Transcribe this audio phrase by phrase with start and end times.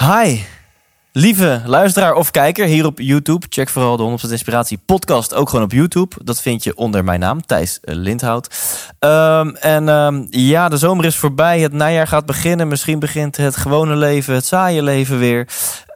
[0.00, 0.40] Hi,
[1.12, 3.46] lieve luisteraar of kijker hier op YouTube.
[3.48, 6.16] Check vooral de 100% Inspiratie podcast ook gewoon op YouTube.
[6.24, 8.48] Dat vind je onder mijn naam, Thijs Lindhout.
[8.98, 11.60] Ehm, en ehm, ja, de zomer is voorbij.
[11.60, 12.68] Het najaar gaat beginnen.
[12.68, 15.48] Misschien begint het gewone leven, het saaie leven weer.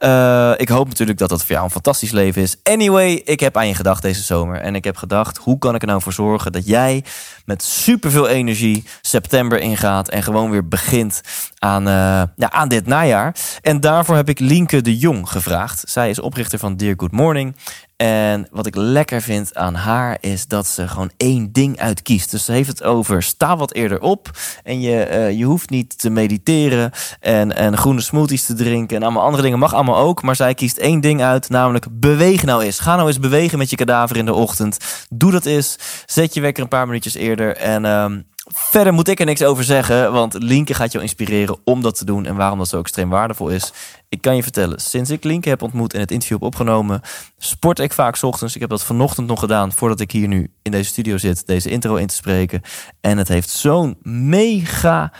[0.03, 2.55] Eh, ik hoop natuurlijk dat dat voor jou een fantastisch leven is.
[2.63, 4.61] Anyway, ik heb aan je gedacht deze zomer.
[4.61, 7.03] En ik heb gedacht, hoe kan ik er nou voor zorgen dat jij
[7.45, 11.21] met superveel energie september ingaat en gewoon weer begint
[11.57, 13.35] aan, eh, ja, aan dit najaar.
[13.61, 15.83] En daarvoor heb ik Lienke de Jong gevraagd.
[15.87, 17.55] Zij is oprichter van Dear Good Morning.
[18.03, 22.31] En wat ik lekker vind aan haar is dat ze gewoon één ding uitkiest.
[22.31, 24.29] Dus ze heeft het over sta wat eerder op.
[24.63, 28.97] En je, eh, je hoeft niet te mediteren en, en groene smoothies te drinken.
[28.97, 30.21] En allemaal andere dingen mag allemaal ook.
[30.21, 32.79] Maar zij kiest één ding uit, namelijk beweeg nou eens.
[32.79, 34.77] Ga nou eens bewegen met je kadaver in de ochtend.
[35.09, 35.77] Doe dat eens.
[36.05, 37.55] Zet je wekker een paar minuutjes eerder.
[37.57, 38.19] En ehm,
[38.51, 42.05] Verder moet ik er niks over zeggen, want Linke gaat jou inspireren om dat te
[42.05, 43.73] doen en waarom dat zo extreem waardevol is.
[44.09, 47.01] Ik kan je vertellen, sinds ik Linke heb ontmoet en het interview heb opgenomen,
[47.37, 48.55] sport ik vaak ochtends.
[48.55, 51.69] Ik heb dat vanochtend nog gedaan voordat ik hier nu in deze studio zit, deze
[51.69, 52.61] intro in te spreken.
[53.01, 55.13] En het heeft zo'n mega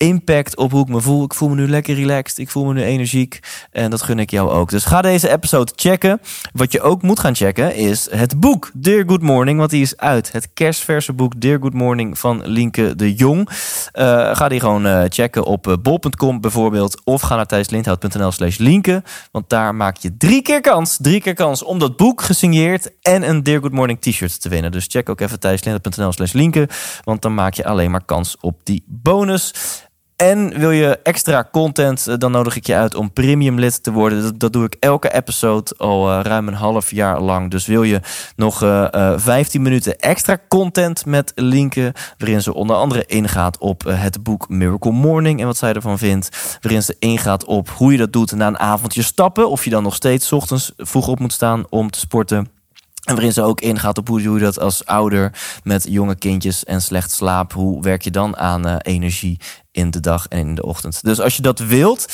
[0.00, 1.24] impact op hoe ik me voel.
[1.24, 2.38] Ik voel me nu lekker relaxed.
[2.38, 3.38] Ik voel me nu energiek.
[3.70, 4.70] En dat gun ik jou ook.
[4.70, 6.20] Dus ga deze episode checken.
[6.52, 9.58] Wat je ook moet gaan checken is het boek Dear Good Morning.
[9.58, 10.32] Want die is uit.
[10.32, 13.48] Het kerstverse boek Dear Good Morning van Linke de Jong.
[13.48, 17.00] Uh, ga die gewoon uh, checken op uh, bol.com bijvoorbeeld.
[17.04, 19.04] Of ga naar thijslindhout.nl slash linken.
[19.32, 20.98] Want daar maak je drie keer kans.
[21.00, 24.72] Drie keer kans om dat boek gesigneerd en een Dear Good Morning t-shirt te winnen.
[24.72, 26.68] Dus check ook even thijslindhout.nl slash linken.
[27.04, 29.52] Want dan maak je alleen maar kans op die bonus.
[30.20, 33.92] En wil je extra content, eh, dan nodig ik je uit om premium lid te
[33.92, 34.38] worden.
[34.38, 37.50] Dat, doe ik elke episode al uh, ruim een half jaar lang.
[37.50, 38.00] Dus wil je
[38.36, 43.82] nog uh, uh, 15 minuten extra content met linken, waarin ze onder andere ingaat op
[43.82, 46.58] het boek Miracle Morning en wat zij ervan vindt.
[46.60, 49.50] Waarin ze ingaat op hoe je dat doet na een avondje stappen.
[49.50, 52.59] Of je dan nog steeds ochtends vroeg op moet staan om te sporten.
[53.00, 56.64] En waarin ze ook ingaat op hoe doe je dat als ouder met jonge kindjes
[56.64, 57.52] en slecht slaap.
[57.52, 59.38] Hoe werk je dan aan uh, energie
[59.72, 61.02] in de dag en in de ochtend.
[61.02, 62.06] Dus als je dat wilt,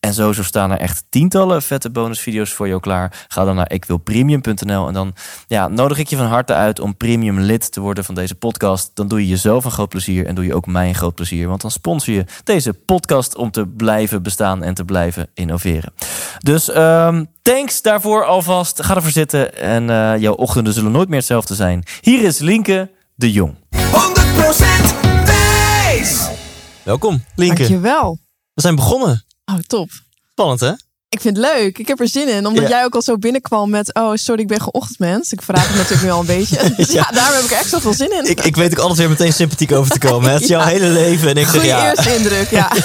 [0.00, 3.26] en sowieso staan er echt tientallen vette bonusvideo's voor jou klaar.
[3.28, 5.14] Ga dan naar ikwilpremium.nl en dan
[5.46, 8.90] ja, nodig ik je van harte uit om premium lid te worden van deze podcast.
[8.94, 11.48] Dan doe je jezelf een groot plezier en doe je ook mij een groot plezier.
[11.48, 15.92] Want dan sponsor je deze podcast om te blijven bestaan en te blijven innoveren.
[16.38, 18.82] Dus um, thanks daarvoor alvast.
[18.84, 21.82] Ga ervoor zitten en uh, jouw ochtenden zullen nooit meer hetzelfde zijn.
[22.00, 23.54] Hier is Linke de Jong.
[23.76, 23.78] 100%
[25.24, 26.18] Thijs!
[26.82, 27.56] Welkom, Linke.
[27.56, 28.18] Dankjewel.
[28.54, 29.24] We zijn begonnen.
[29.44, 29.90] Oh, top.
[30.30, 30.72] Spannend, hè?
[31.08, 31.78] Ik vind het leuk.
[31.78, 32.46] Ik heb er zin in.
[32.46, 32.68] Omdat Ja.
[32.68, 33.94] jij ook al zo binnenkwam met...
[33.94, 35.32] Oh, sorry, ik ben geen ochtendmens.
[35.32, 36.70] Ik vraag het natuurlijk nu al een beetje.
[36.76, 38.30] Dus ja, daar heb ik echt zoveel zin in.
[38.30, 40.28] Ik, ik weet ook altijd weer meteen sympathiek over te komen.
[40.28, 40.32] hè?
[40.34, 41.28] Het is jouw hele leven.
[41.28, 42.72] En ik zeg ja, eerste indruk, ja.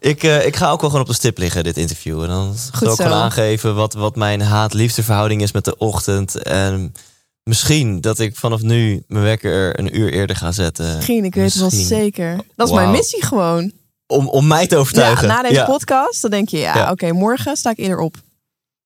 [0.00, 2.22] ik, eh, ik ga ook wel gewoon op de stip liggen, dit interview.
[2.22, 6.42] En dan zal ik gewoon aangeven wat, wat mijn haat-liefde verhouding is met de ochtend.
[6.42, 6.94] En
[7.42, 10.96] misschien dat ik vanaf nu mijn wekker een uur eerder ga zetten.
[10.96, 12.36] Misschien, ik weet het wel zeker.
[12.56, 13.72] Dat is mijn missie gewoon.
[14.06, 15.28] Om, om mij te Ja, overtuigen.
[15.28, 15.64] na deze Ja.
[15.64, 16.58] podcast, dan denk je...
[16.58, 16.90] Ja, Ja.
[16.90, 18.14] oké, morgen sta ik eerder op.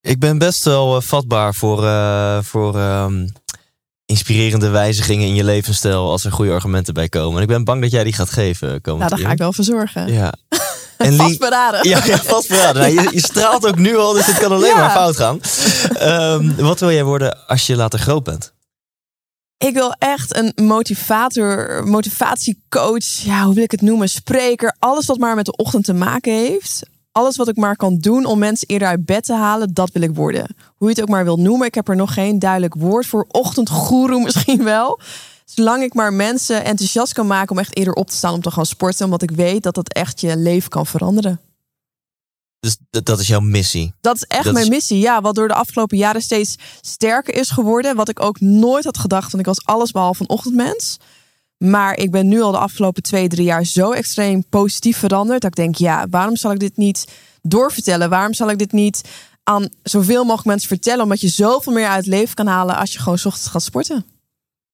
[0.01, 3.27] Ik ben best wel eh, vatbaar voor, eh, voor ehm,
[4.07, 7.37] inspirerende wijzigingen in je levensstijl als er goede argumenten bij komen.
[7.37, 9.53] En ik ben bang dat jij die gaat geven komend Nou, daar ga ik wel
[9.53, 10.13] voor zorgen.
[10.13, 10.33] Ja.
[10.99, 11.89] En Lien- Vastberaden.
[11.89, 12.83] Ja, ja vastberaden.
[12.83, 14.77] Nou, je, je straalt ook nu al, dus het kan alleen Ja.
[14.77, 15.41] maar fout gaan.
[15.95, 18.53] Ehm, wat wil jij worden als je later groot bent?
[19.59, 24.09] Ik wil echt een motivator, motivatiecoach, ja, hoe wil ik het noemen?
[24.09, 26.83] Spreker, alles wat maar met de ochtend te maken heeft.
[27.13, 30.03] Alles wat ik maar kan doen om mensen eerder uit bed te halen, dat wil
[30.03, 30.57] ik worden.
[30.77, 33.25] Hoe je het ook maar wil noemen, ik heb er nog geen duidelijk woord voor.
[33.29, 35.01] Ochtendgoeroe misschien wel.
[35.45, 38.51] Zolang ik maar mensen enthousiast kan maken om echt eerder op te staan om te
[38.51, 39.05] gaan sporten.
[39.05, 41.41] Omdat ik weet dat dat echt je leven kan veranderen.
[42.61, 43.95] Dus dat is jouw missie.
[44.01, 44.99] Dat is echt Dat mijn is- missie.
[44.99, 47.97] Ja, wat door de afgelopen jaren steeds sterker is geworden.
[47.97, 49.33] Wat ik ook nooit had gedacht.
[49.33, 50.97] Want ik was alles behalve een ochtendmens.
[51.59, 55.41] Maar ik ben nu al de afgelopen twee, drie jaar zo extreem positief veranderd.
[55.41, 57.05] Dat ik denk, ja, waarom zal ik dit niet
[57.43, 58.09] doorvertellen?
[58.11, 59.01] Waarom zal ik dit niet
[59.43, 61.03] aan zoveel mogelijk mensen vertellen?
[61.03, 63.63] Omdat je zoveel meer uit het leven kan halen als je gewoon 's ochtends gaat
[63.63, 64.05] sporten.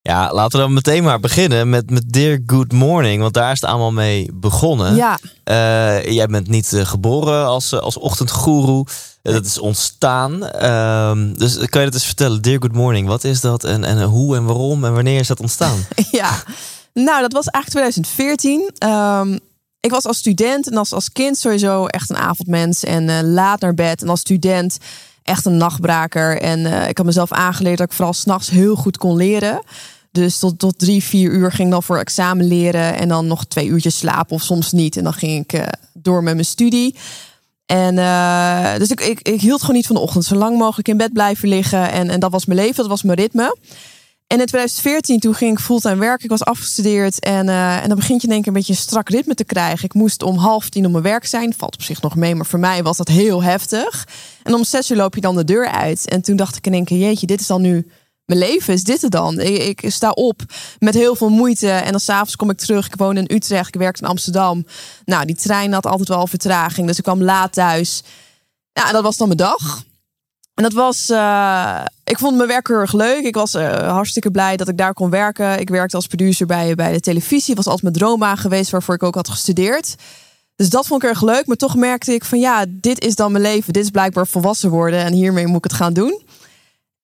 [0.02, 3.20] Ja, laten we dan meteen maar beginnen met, met Dear Good Morning.
[3.20, 4.94] Want daar is het allemaal mee begonnen.
[4.94, 8.87] Ja, Eh, jij bent niet eh, geboren als, eh, als ochtendgoeroe.
[9.23, 10.47] Dat is ontstaan.
[10.47, 12.43] Ehm, dus kan je dat eens vertellen?
[12.43, 13.64] Dear Good Morning, wat is dat?
[13.64, 15.87] En, en hoe en waarom en wanneer is dat ontstaan?
[16.11, 16.43] ja.
[16.94, 18.70] Nou, dat was eigenlijk 2014.
[18.79, 19.38] Ehm,
[19.81, 22.85] ik was als student en als, als kind sowieso echt een avondmens.
[22.85, 24.03] En laat naar bed.
[24.03, 24.79] En als student
[25.22, 26.40] echt een nachtbraker.
[26.40, 29.62] En eh, ik had mezelf aangeleerd dat ik vooral s'nachts heel goed kon leren.
[30.12, 32.94] Dus tot, tot drie, vier uur ging ik dan voor examen leren.
[32.94, 34.96] En dan nog twee uurtjes slapen of soms niet.
[34.96, 36.94] En dan ging ik eh, door met mijn studie.
[37.67, 40.25] En eh, dus ik, ik, ik hield gewoon niet van de ochtend.
[40.25, 41.90] Zo lang mogelijk in bed blijven liggen.
[41.90, 43.56] En, en dat was mijn leven, dat was mijn ritme.
[44.32, 46.25] En in 2014, toen ging ik fulltime werken.
[46.25, 47.21] Ik was afgestudeerd.
[47.21, 49.85] En, eh, en dan begint je keer een beetje een strak ritme te krijgen.
[49.85, 51.55] Ik moest om half tien op mijn werk zijn.
[51.56, 54.09] Valt op zich nog mee, maar voor mij was dat heel heftig.
[54.43, 56.09] En om zes uur loop je dan de deur uit.
[56.09, 57.91] En toen dacht ik in één keer, jeetje, dit is dan nu
[58.25, 58.75] mijn leven.
[58.75, 59.41] Is dit het dan?
[59.41, 60.43] Ik, sta op
[60.79, 61.71] met heel veel moeite.
[61.71, 62.87] En dan s'avonds kom ik terug.
[62.87, 63.75] Ik woon in Utrecht.
[63.75, 64.67] Ik werkte in Amsterdam.
[65.05, 66.87] Nou, die trein had altijd wel vertraging.
[66.87, 68.03] Dus ik kwam laat thuis.
[68.73, 69.88] En dat was dan mijn dag.
[70.61, 73.25] En dat was, eh, ik vond mijn werk heel erg leuk.
[73.25, 75.61] Ik was eh, hartstikke blij dat ik daar kon werken.
[75.61, 77.55] Ik werkte als producer bij, bij de televisie.
[77.55, 79.95] Was altijd mijn droombaan geweest waarvoor ik ook had gestudeerd.
[80.57, 81.47] Dus dat vond ik erg leuk.
[81.47, 83.73] Maar toch merkte ik van ja, dit is dan mijn leven.
[83.73, 85.05] Dit is blijkbaar volwassen worden.
[85.05, 86.23] En hiermee moet ik het gaan doen.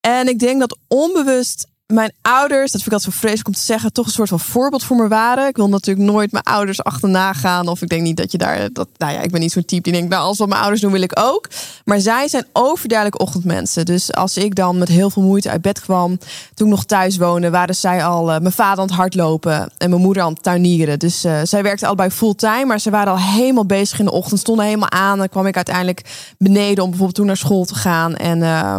[0.00, 3.61] En ik denk dat onbewust mijn ouders, dat vind ik altijd zo vreselijk om te
[3.61, 5.49] zeggen, toch een soort van voorbeeld voor me waren.
[5.49, 7.69] Ik wil natuurlijk nooit mijn ouders achterna gaan.
[7.69, 8.73] Of ik denk niet dat je daar.
[8.73, 10.81] Dat, nou ja, ik ben niet zo'n type die denkt, nou, als wat mijn ouders
[10.81, 11.49] doen, wil ik ook.
[11.85, 13.85] Maar zij zijn overduidelijk ochtendmensen.
[13.85, 16.19] Dus als ik dan met heel veel moeite uit bed kwam,
[16.55, 19.91] toen ik nog thuis woonde, waren zij al uh, mijn vader aan het hardlopen en
[19.91, 20.99] mijn moeder aan het tuinieren.
[20.99, 24.41] Dus uh, zij werkten allebei fulltime, maar ze waren al helemaal bezig in de ochtend,
[24.41, 25.19] stonden helemaal aan.
[25.19, 28.17] Dan kwam ik uiteindelijk beneden om bijvoorbeeld toen naar school te gaan.
[28.17, 28.38] En.
[28.38, 28.77] Uh,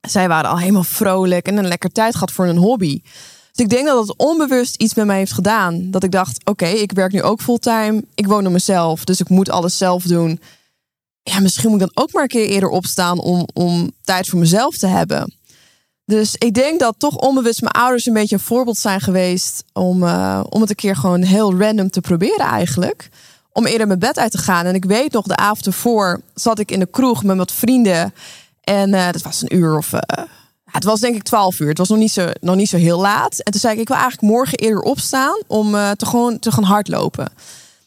[0.00, 3.00] zij waren al helemaal vrolijk en een lekker tijd gehad voor een hobby.
[3.52, 5.90] Dus ik denk dat het onbewust iets met mij heeft gedaan.
[5.90, 8.04] Dat ik dacht, oké, ik werk nu ook fulltime.
[8.14, 10.40] Ik woon op mezelf, dus ik moet alles zelf doen.
[11.22, 14.38] Ja, misschien moet ik dan ook maar een keer eerder opstaan om, om tijd voor
[14.38, 15.34] mezelf te hebben.
[16.04, 20.02] Dus ik denk dat toch onbewust mijn ouders een beetje een voorbeeld zijn geweest om,
[20.02, 23.08] uh, om het een keer gewoon heel random te proberen eigenlijk.
[23.52, 24.66] Om eerder mijn bed uit te gaan.
[24.66, 28.14] En ik weet nog, de avond ervoor zat ik in de kroeg met wat vrienden.
[28.60, 29.92] En uh, dat was een uur of.
[29.92, 30.00] Uh,
[30.64, 31.68] het was denk ik 12 uur.
[31.68, 33.38] Het was nog niet, zo, nog niet zo heel laat.
[33.38, 36.52] En toen zei ik: Ik wil eigenlijk morgen eerder opstaan om uh, te, gewoon te
[36.52, 37.32] gaan hardlopen.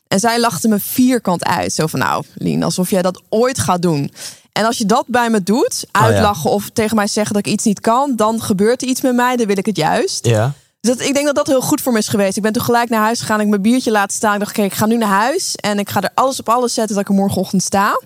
[0.07, 1.73] En zij lachte me vierkant uit.
[1.73, 4.11] Zo van: Nou, Lien, alsof jij dat ooit gaat doen.
[4.51, 6.55] En als je dat bij me doet, uitlachen oh ja.
[6.55, 9.35] of tegen mij zeggen dat ik iets niet kan, dan gebeurt er iets met mij.
[9.35, 10.25] Dan wil ik het juist.
[10.25, 10.53] Ja.
[10.79, 12.37] Dus dat, ik denk dat dat heel goed voor me is geweest.
[12.37, 13.41] Ik ben toen gelijk naar huis gegaan.
[13.41, 14.33] Ik mijn biertje laten staan.
[14.33, 15.55] Ik dacht: Kijk, ik ga nu naar huis.
[15.55, 17.99] En ik ga er alles op alles zetten dat ik er morgenochtend sta.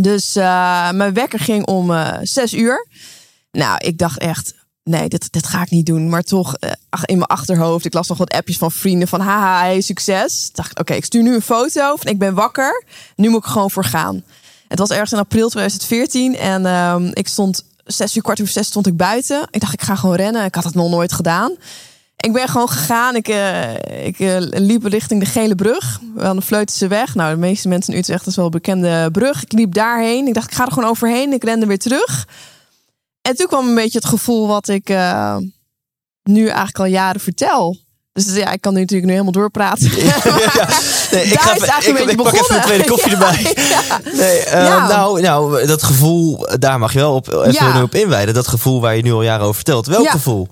[0.00, 2.88] Dus uh, mijn wekker ging om uh, zes uur.
[3.50, 6.08] Nou, ik dacht echt, nee, dit, dit ga ik niet doen.
[6.08, 6.70] Maar toch, uh,
[7.04, 10.50] in mijn achterhoofd, ik las nog wat appjes van vrienden van haha, hey, succes.
[10.52, 12.84] Dacht, oké, ik stuur nu een foto van ik ben wakker.
[13.16, 14.24] Nu moet ik gewoon voor gaan.
[14.68, 18.66] Het was ergens in april 2014 en um, ik stond zes uur, kwart over zes
[18.66, 19.48] stond ik buiten.
[19.50, 20.44] Ik dacht, ik ga gewoon rennen.
[20.44, 21.56] Ik had het nog nooit gedaan.
[22.26, 23.16] Ik ben gewoon gegaan.
[23.16, 23.74] Ik, uh,
[24.04, 26.00] ik uh, liep richting de Gele Brug.
[26.18, 27.14] Aan de Vleutense weg.
[27.14, 29.42] Nou, de meeste mensen in Utrecht is wel een bekende brug.
[29.42, 30.26] Ik liep daarheen.
[30.26, 31.32] Ik dacht, ik ga er gewoon overheen.
[31.32, 32.26] Ik rende weer terug.
[33.22, 35.36] En toen kwam een beetje het gevoel wat ik uh,
[36.22, 37.76] nu eigenlijk al jaren vertel.
[38.12, 39.90] Dus ja, ik kan nu natuurlijk nu helemaal doorpraten.
[40.04, 40.68] Ja, ja.
[41.10, 43.56] Nee, ik, ga, ik, ik, ik pak even een tweede koffie erbij.
[44.12, 48.34] Nee, uh, nou, nou, dat gevoel, daar mag je wel op, even op inwijden.
[48.34, 49.86] Dat gevoel waar je nu al jaren over vertelt.
[49.86, 50.48] Welk gevoel?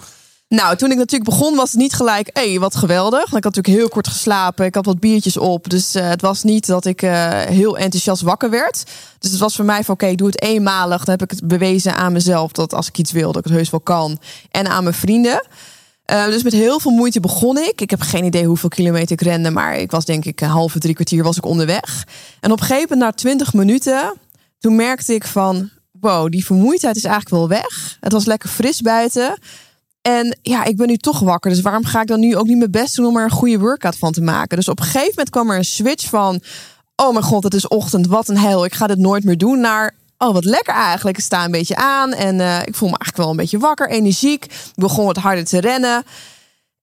[0.55, 3.25] Nou, toen ik natuurlijk begon was het niet gelijk, hey, wat geweldig.
[3.25, 5.71] Ik had natuurlijk heel kort geslapen, ik had wat biertjes op.
[5.71, 8.85] Dus uh, het was niet dat ik uh, heel enthousiast wakker werd.
[9.19, 11.05] Dus het was voor mij van, oké, doe het eenmalig.
[11.05, 13.59] Dan heb ik het bewezen aan mezelf dat als ik iets wil, dat ik het
[13.59, 14.19] heus wel kan.
[14.51, 15.47] En aan mijn vrienden.
[16.13, 17.81] Uh, dus met heel veel moeite begon ik.
[17.81, 20.79] Ik heb geen idee hoeveel kilometer ik rende, maar ik was denk ik een halve,
[20.79, 22.07] drie kwartier was ik onderweg.
[22.41, 24.15] En op een gegeven moment, na twintig minuten,
[24.59, 25.71] toen merkte ik van,
[26.01, 27.97] wow, die vermoeidheid is eigenlijk wel weg.
[28.01, 29.39] Het was lekker fris buiten.
[30.09, 31.51] En ja, ik ben nu toch wakker.
[31.51, 33.59] Dus waarom ga ik dan nu ook niet mijn best doen om er een goede
[33.59, 34.57] workout van te maken?
[34.57, 36.41] Dus op een gegeven moment kwam er een switch van:
[36.97, 39.61] oh mijn god, het is ochtend, wat een hel, ik ga dit nooit meer doen.
[39.61, 42.99] Naar oh wat lekker eigenlijk, ik sta een beetje aan en uh, ik voel me
[42.99, 44.45] eigenlijk wel een beetje wakker, energiek.
[44.45, 46.03] Ik begon wat harder te rennen.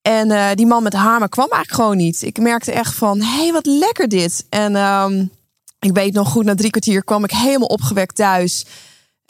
[0.01, 2.21] En uh, die man met de hamer kwam eigenlijk gewoon niet.
[2.21, 4.45] Ik merkte echt van: hé, hey, wat lekker dit.
[4.49, 5.31] En um,
[5.79, 8.65] ik weet nog goed, na drie kwartier kwam ik helemaal opgewekt thuis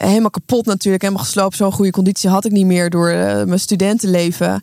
[0.08, 1.56] helemaal kapot natuurlijk, helemaal gesloopt.
[1.56, 4.62] Zo'n goede conditie had ik niet meer door uh, mijn studentenleven.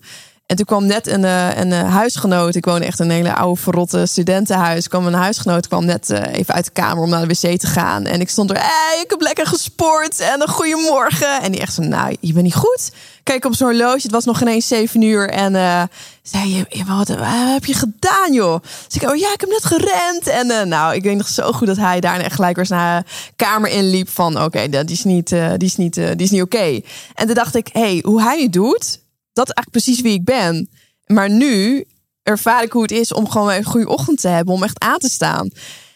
[0.50, 2.56] En toen kwam net een, eh, een eh, huisgenoot.
[2.56, 4.88] Ik woon echt in een hele oude verrotte studentenhuis.
[4.88, 7.68] kwam een huisgenoot kwam net eh, even uit de kamer om naar de wc te
[7.68, 8.06] gaan.
[8.06, 11.42] En ik stond er, hey, ik heb lekker gesport en een goede morgen.
[11.42, 12.92] En die echt zo, nou, je bent niet goed.
[13.24, 15.30] Kijk op zo'n horloge, het was nog geen eens zeven uur.
[15.30, 15.84] En eh,
[16.22, 17.08] zei je, "Ja, wat,
[17.54, 18.62] heb je gedaan, joh?
[18.88, 20.28] Dus ik, oh ja, ik heb net gerend.
[20.28, 24.10] En nou, ik weet nog zo goed dat hij daar gelijk weer naar kamer inliep
[24.10, 26.82] van, oké, dat is niet, die is niet, die is niet oké.
[27.16, 29.00] En toen dacht ik, hey, hoe hij het doet,
[29.40, 30.70] dat is eigenlijk precies wie ik ben.
[31.06, 31.86] Maar nu
[32.24, 34.98] ervaar ik hoe het is om gewoon een goede ochtend te hebben, om echt aan
[34.98, 35.50] te staan.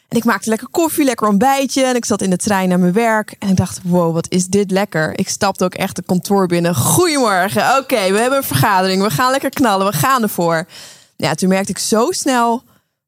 [0.08, 1.84] En ik maakte lekker koffie, lekker ontbijtje.
[1.84, 3.36] En ik zat in de trein naar mijn werk.
[3.40, 5.20] En ik dacht, wow, wat is dit lekker.
[5.20, 6.76] Ik stapte ook echt de kantoor binnen.
[6.76, 9.04] Goedemorgen, oké, we hebben een vergadering.
[9.04, 10.68] We gaan lekker knallen, we gaan ervoor.
[11.16, 12.64] Ja, toen merkte ik zo snel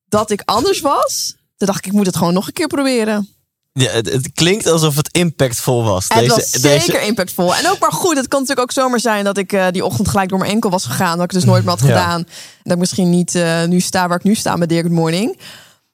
[0.08, 1.36] dat ik anders was.
[1.58, 3.35] Toen dacht ik, ik moet het gewoon nog een keer proberen.
[3.80, 6.08] Ja, het, het klinkt alsof het impactvol was.
[6.08, 7.56] En het was zeker impactvol.
[7.56, 10.08] En ook maar goed, het kan natuurlijk ook zomaar zijn dat ik eh, die ochtend
[10.08, 11.18] gelijk door mijn enkel was gegaan.
[11.18, 11.88] Dat ik het dus nooit meer had Ja.
[11.88, 12.20] gedaan.
[12.20, 12.28] En
[12.64, 15.40] dat ik misschien niet eh, nu sta waar ik nu sta met Dear Good Morning.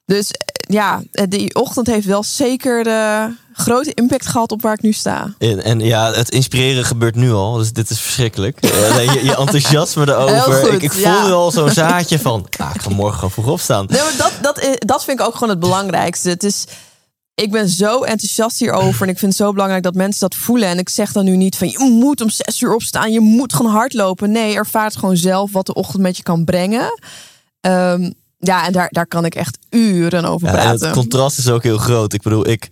[0.04, 4.82] Dus eh, ja, die ochtend heeft wel zeker de grote impact gehad op waar ik
[4.82, 5.34] nu sta.
[5.38, 7.52] En, en ja, het inspireren gebeurt nu al.
[7.56, 8.58] Dus dit is verschrikkelijk.
[8.60, 10.52] Je, je enthousiasme erover.
[10.52, 11.18] goed, ik ik ja.
[11.18, 12.46] voelde al zo'n zaadje van...
[12.58, 13.86] Nou, ik ga morgen gewoon vroeg opstaan.
[13.88, 16.28] Nee, maar dat, dat, dat vind ik ook gewoon het belangrijkste.
[16.28, 16.64] Het is,
[17.34, 19.02] ik ben zo enthousiast hierover.
[19.02, 20.68] En ik vind het zo belangrijk dat mensen dat voelen.
[20.68, 23.12] En ik zeg dan nu niet van je moet om zes uur opstaan.
[23.12, 24.30] Je moet gewoon hardlopen.
[24.30, 27.00] Nee, ervaar het gewoon zelf wat de ochtend met je kan brengen.
[27.60, 30.86] Ehm, ja, en daar, daar kan ik echt uren over Ja, praten.
[30.86, 32.12] het contrast is ook heel groot.
[32.12, 32.68] Ik bedoel, ik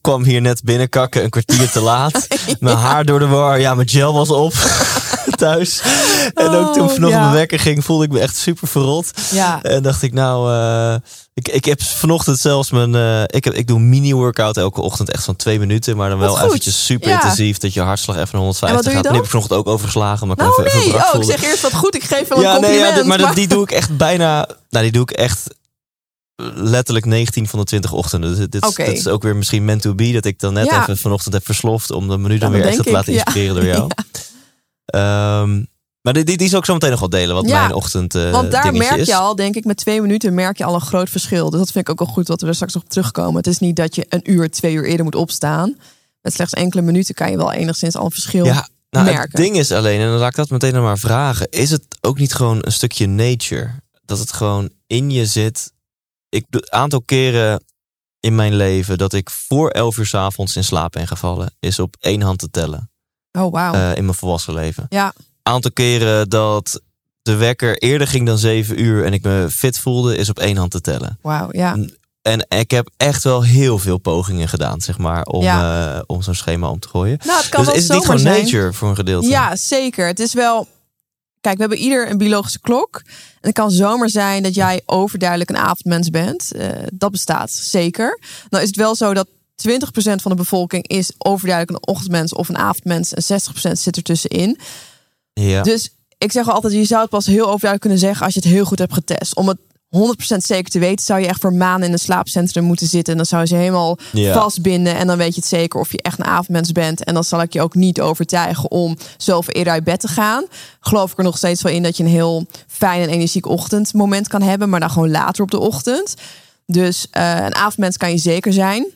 [0.00, 2.26] kwam hier net binnenkakken een kwartier te laat.
[2.60, 3.60] Mijn haar door de war.
[3.60, 4.52] Ja, mijn gel was op
[5.36, 5.80] thuis.
[6.34, 7.20] En ook toen Oh, vanochtend ja.
[7.20, 9.10] mijn wekker ging, voelde ik me echt super verrot.
[9.30, 10.94] Ja, En dacht ik, nou, eh,
[11.34, 12.94] ik, ik heb vanochtend zelfs mijn.
[12.94, 15.96] eh, ik, heb, ik doe mini-workout elke ochtend, echt van twee minuten.
[15.96, 16.46] Maar dan wel goed.
[16.46, 17.14] eventjes super Ja.
[17.14, 17.58] intensief.
[17.58, 19.06] Dat je hartslag even naar En 150 wat doe je gaat.
[19.06, 20.22] Die heb ik vanochtend ook overgeslagen.
[20.22, 20.94] Omdat ik nou even, nee.
[20.94, 21.94] Oh, ik zeg eerst wat goed.
[21.94, 22.96] Ik geef wel een ja, nee, compliment.
[22.96, 24.48] ja, maar, maar- die doe ik echt bijna.
[24.70, 25.42] Nou, die doe ik echt
[26.54, 28.30] letterlijk 19 van de 20 ochtenden.
[28.30, 30.12] Dus dit, dit, is ook weer misschien meant to be.
[30.12, 30.82] Dat ik dan net Ja.
[30.82, 31.90] even vanochtend heb versloft.
[31.90, 33.24] Om de menu dan weer echt te laten ja.
[33.24, 33.90] inspireren door jou.
[34.84, 35.62] Ehm,
[36.00, 37.34] maar die, die, die zal ik zo meteen nog wel delen.
[37.34, 39.06] Wat mijn ochtend eh, Want daar merk is.
[39.06, 41.50] je al, denk ik, met twee minuten merk je al een groot verschil.
[41.50, 43.36] Dus dat vind ik ook wel goed dat we er straks nog op terugkomen.
[43.36, 45.76] Het is niet dat je een uur, twee uur eerder moet opstaan.
[46.20, 49.42] Met slechts enkele minuten kan je wel enigszins al een verschil Ja, nou, het merken.
[49.42, 51.46] ding is alleen, en dan laat ik dat meteen nog maar vragen.
[51.50, 53.70] Is het ook niet gewoon een stukje nature?
[54.04, 55.72] Dat het gewoon in je zit.
[56.34, 57.64] Ik een aantal keren
[58.20, 61.78] in mijn leven dat ik voor 11 uur 's avonds in slaap ben gevallen, is
[61.78, 62.90] op één hand te tellen
[63.32, 63.74] Oh, wauw.
[63.74, 64.86] eh, in mijn volwassen leven.
[64.88, 65.12] ja,
[65.42, 66.80] Aantal keren dat
[67.22, 70.56] de wekker eerder ging dan 7 uur en ik me fit voelde, is op één
[70.56, 71.18] hand te tellen.
[71.22, 71.48] wauw.
[71.50, 71.76] Ja.
[72.22, 76.34] En ik heb echt wel heel veel pogingen gedaan, zeg maar, om, eh, om zo'n
[76.34, 77.18] schema om te gooien.
[77.24, 78.42] Nou, het kan Dus wel is het niet gewoon zijn.
[78.42, 79.28] nature voor een gedeelte?
[79.28, 80.06] Ja, zeker.
[80.06, 80.68] Het is wel.
[81.44, 83.02] Kijk, we hebben ieder een biologische klok.
[83.04, 86.52] En het kan zomaar zijn dat jij overduidelijk een avondmens bent.
[86.52, 88.18] Eh, dat bestaat zeker.
[88.50, 92.48] Nou is het wel zo dat 20% van de bevolking is overduidelijk een ochtendmens of
[92.48, 93.12] een avondmens.
[93.14, 94.58] En 60% zit er tussenin.
[95.32, 95.62] ja.
[95.62, 98.48] Dus ik zeg altijd, je zou het pas heel overduidelijk kunnen zeggen als je het
[98.48, 99.36] heel goed hebt getest.
[99.36, 99.58] Om het
[99.94, 103.12] 100% zeker te weten, zou je echt voor maanden in een slaapcentrum moeten zitten.
[103.12, 104.96] En dan zou je ze helemaal vastbinden.
[104.96, 107.04] En dan weet je het zeker of je echt een avondmens bent.
[107.04, 110.44] En dan zal ik je ook niet overtuigen om zelf eerder uit bed te gaan.
[110.80, 114.28] Geloof ik er nog steeds wel in dat je een heel fijn en energiek ochtendmoment
[114.28, 114.68] kan hebben.
[114.68, 116.14] Maar dan gewoon later op de ochtend.
[116.66, 118.86] Dus eh, een avondmens kan je zeker zijn.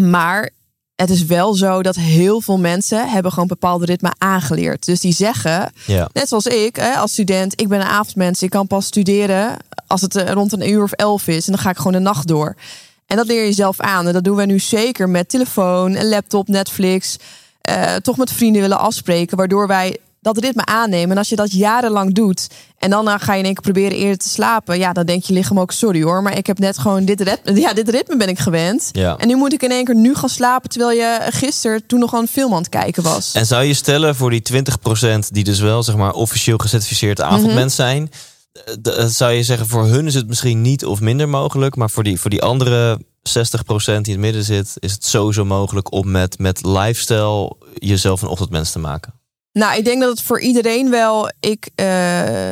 [0.00, 0.50] Maar
[1.08, 4.84] het is wel zo dat heel veel mensen hebben gewoon bepaalde ritme aangeleerd.
[4.84, 6.08] Dus die zeggen, ja.
[6.12, 8.42] net zoals ik, hè, als student, ik ben een avondmens.
[8.42, 9.56] Ik kan pas studeren
[9.86, 11.46] als het eh, rond een uur of elf is.
[11.46, 12.56] En dan ga ik gewoon de nacht door.
[13.06, 14.06] En dat leer je zelf aan.
[14.06, 17.16] En dat doen we nu zeker met telefoon, en laptop, Netflix.
[17.60, 19.36] eh, toch met vrienden willen afspreken.
[19.36, 21.10] Waardoor wij dat ritme aannemen.
[21.10, 22.46] En als je dat jarenlang doet.
[22.78, 24.78] En dan eh, ga je in één keer proberen eerder te slapen.
[24.78, 26.22] Ja, dan denk je lichaam ook, sorry hoor.
[26.22, 27.60] Maar ik heb net gewoon dit ritme.
[27.60, 28.88] Ja, dit ritme ben ik gewend.
[28.92, 29.16] Ja.
[29.16, 30.70] En nu moet ik in één keer nu gaan slapen.
[30.70, 33.32] Terwijl je gisteren toen nog aan een film aan het kijken was.
[33.32, 37.76] En zou je stellen voor die 20% die dus wel zeg maar officieel gecertificeerd avondmens
[37.76, 37.86] Mhm.
[37.86, 38.10] zijn,
[38.82, 41.90] eh, eh, zou je zeggen voor hun is het misschien niet of minder mogelijk, maar
[41.90, 45.92] voor die, voor die andere 60% die in het midden zit, is het sowieso mogelijk
[45.92, 49.14] om met, met lifestyle jezelf een ochtendmens te maken.
[49.54, 51.30] Nou, ik denk dat het voor iedereen wel.
[51.40, 51.86] Ik eh,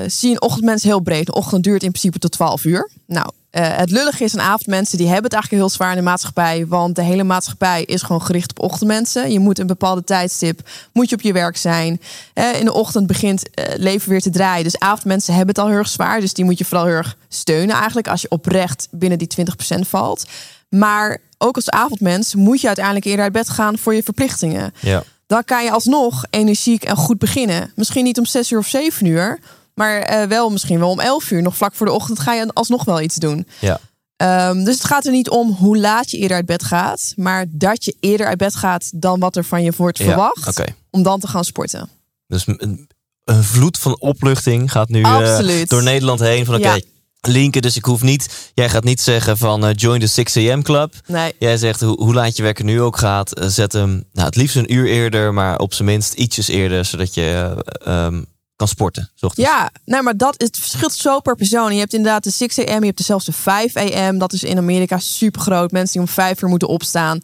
[0.07, 1.29] zie een ochtendmens heel breed.
[1.29, 2.91] Een ochtend duurt in principe tot 12 uur.
[3.07, 6.03] Nou, eh, het lullige is aan avondmensen, die hebben het eigenlijk heel zwaar in de
[6.03, 6.67] maatschappij.
[6.67, 9.33] Want de hele maatschappij is gewoon gericht op ochtendmensen.
[9.33, 12.01] Je moet een bepaalde tijdstip, moet je op je werk zijn.
[12.35, 14.65] Eh, in de ochtend begint het leven weer te draaien.
[14.65, 16.21] Dus avondmensen hebben het al heel erg zwaar.
[16.21, 18.09] Dus die moet je vooral heel erg steunen eigenlijk.
[18.09, 20.25] Als je oprecht binnen die 20% valt.
[20.69, 25.03] Maar ook als avondmens moet je uiteindelijk eerder uit bed gaan voor je verplichtingen Ja.
[25.27, 27.73] Dan kan je alsnog energiek en goed beginnen.
[27.77, 29.39] Misschien niet om 6 uur of 7 uur,
[29.75, 32.51] Maar eh, wel misschien wel om 11 uur, nog vlak voor de ochtend, ga je
[32.53, 33.47] alsnog wel iets doen.
[33.61, 33.81] Ja.
[34.17, 37.47] Ehm, dus het gaat er niet om hoe laat je eerder uit bed gaat, maar
[37.49, 40.61] dat je eerder uit bed gaat dan wat er van je wordt Ja, verwacht,
[40.91, 41.89] om dan te gaan sporten.
[42.27, 42.89] Dus een,
[43.25, 46.45] een vloed van opluchting gaat nu eh, door Nederland heen.
[46.45, 46.81] Van oké, Ja.
[47.29, 48.51] Linken, dus ik hoef niet...
[48.55, 50.63] Jij gaat niet zeggen van eh, join the 6 a.m.
[50.63, 50.95] club.
[51.07, 51.33] Nee.
[51.39, 53.33] Jij zegt hoe, hoe laat je werken nu ook gaat.
[53.33, 56.85] eh, zet hem nou, het liefst een uur eerder, maar op zijn minst ietsjes eerder.
[56.85, 58.23] Zodat je eh, ehm,
[58.57, 59.11] kan sporten.
[59.21, 59.51] ochtends.
[59.51, 61.73] Ja, nee, maar dat het verschilt zo per persoon.
[61.73, 64.19] Je hebt inderdaad de 6 am, je hebt er zelfs de 5 am.
[64.19, 65.71] Dat is in Amerika super groot.
[65.73, 67.21] Mensen die om 5 uur moeten opstaan.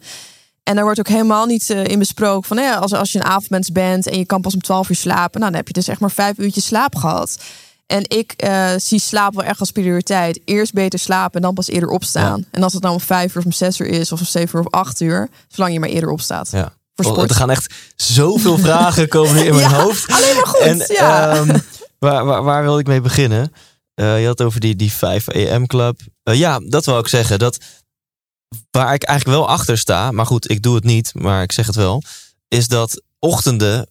[0.63, 3.71] En daar wordt ook helemaal niet in besproken van ja, als, als je een avondmens
[3.71, 5.99] bent en je kan pas om 12 uur slapen, nou, dan heb je dus echt
[5.99, 7.37] maar vijf uurtjes slaap gehad.
[7.91, 10.39] En ik eh, zie slaap wel echt als prioriteit.
[10.45, 12.45] Eerst beter slapen en dan pas eerder opstaan.
[12.51, 14.59] En als het nou om 5 uur of om 6 uur is, of om 7
[14.59, 16.49] uur of 8 uur, zolang je maar eerder opstaat.
[16.51, 16.73] Ja.
[16.95, 17.23] Voor Oh.
[17.23, 20.11] Er gaan echt zoveel vragen komen nu in mijn Ja, hoofd.
[20.11, 21.35] alleen maar goed, En ja.
[21.35, 21.59] ehm,
[21.99, 23.53] waar, waar, waar wil ik mee beginnen?
[23.93, 25.99] Eh, je had over die, die 5 AM club.
[26.23, 27.39] Eh, ja, dat wil ik zeggen.
[27.39, 27.57] Dat,
[28.71, 31.65] waar ik eigenlijk wel achter sta, maar goed, ik doe het niet, maar ik zeg
[31.65, 32.01] het wel,
[32.47, 33.87] is dat ochtenden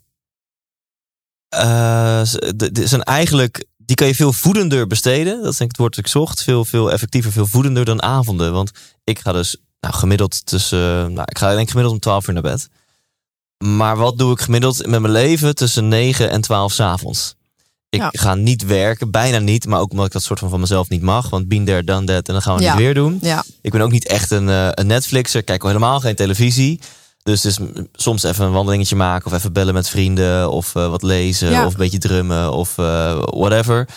[2.56, 5.42] de- zijn eigenlijk, die kan je veel voedender besteden.
[5.42, 6.42] Dat is denk ik het woord dat ik zocht.
[6.42, 8.52] Veel, veel effectiever, veel voedender dan avonden.
[8.52, 8.70] Want
[9.04, 12.34] ik ga dus nou, gemiddeld tussen, nou, ik ga denk ik gemiddeld om 12 uur
[12.34, 12.68] naar bed.
[13.64, 17.34] Maar wat doe ik gemiddeld met mijn leven tussen 9 en 12 's avonds?
[17.90, 18.08] Ik Ja.
[18.12, 19.66] ga niet werken, bijna niet.
[19.66, 21.30] Maar ook omdat ik dat soort van van mezelf niet mag.
[21.30, 22.26] Want been there, done that.
[22.28, 22.78] En dan gaan we het Ja.
[22.78, 23.18] weer doen.
[23.22, 25.40] Ja, Ik ben ook niet echt een, eh, een Netflixer.
[25.40, 26.80] Ik kijk al helemaal geen televisie.
[27.28, 29.26] Dus het is soms even een wandelingetje maken.
[29.26, 30.50] Of even bellen met vrienden.
[30.50, 31.50] Of eh, wat lezen.
[31.50, 31.66] Ja.
[31.66, 32.52] Of een beetje drummen.
[32.52, 33.88] Of eh, whatever.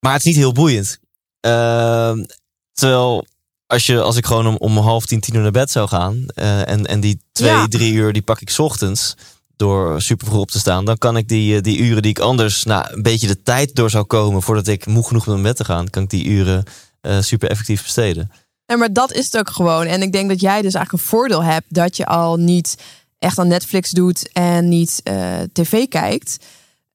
[0.00, 0.98] Maar het is niet heel boeiend.
[1.40, 2.24] Ehm,
[2.72, 3.26] terwijl
[3.66, 6.24] als, je, als ik gewoon om, om half tien, tien uur naar bed zou gaan.
[6.34, 7.66] eh, en, en die twee, Ja.
[7.68, 9.14] drie uur die pak ik 's ochtends.
[9.56, 10.84] Door super vroeg op te staan.
[10.84, 13.90] Dan kan ik die, die uren die ik anders nou, een beetje de tijd door
[13.90, 14.42] zou komen.
[14.42, 15.90] Voordat ik moe genoeg ben om naar bed te gaan.
[15.90, 16.64] Kan ik die uren
[17.20, 18.30] super effectief besteden.
[18.68, 19.86] Nee, maar dat is het ook gewoon.
[19.86, 22.74] En ik denk dat jij dus eigenlijk een voordeel hebt dat je al niet
[23.18, 25.14] echt aan Netflix doet en niet eh,
[25.52, 26.36] tv kijkt.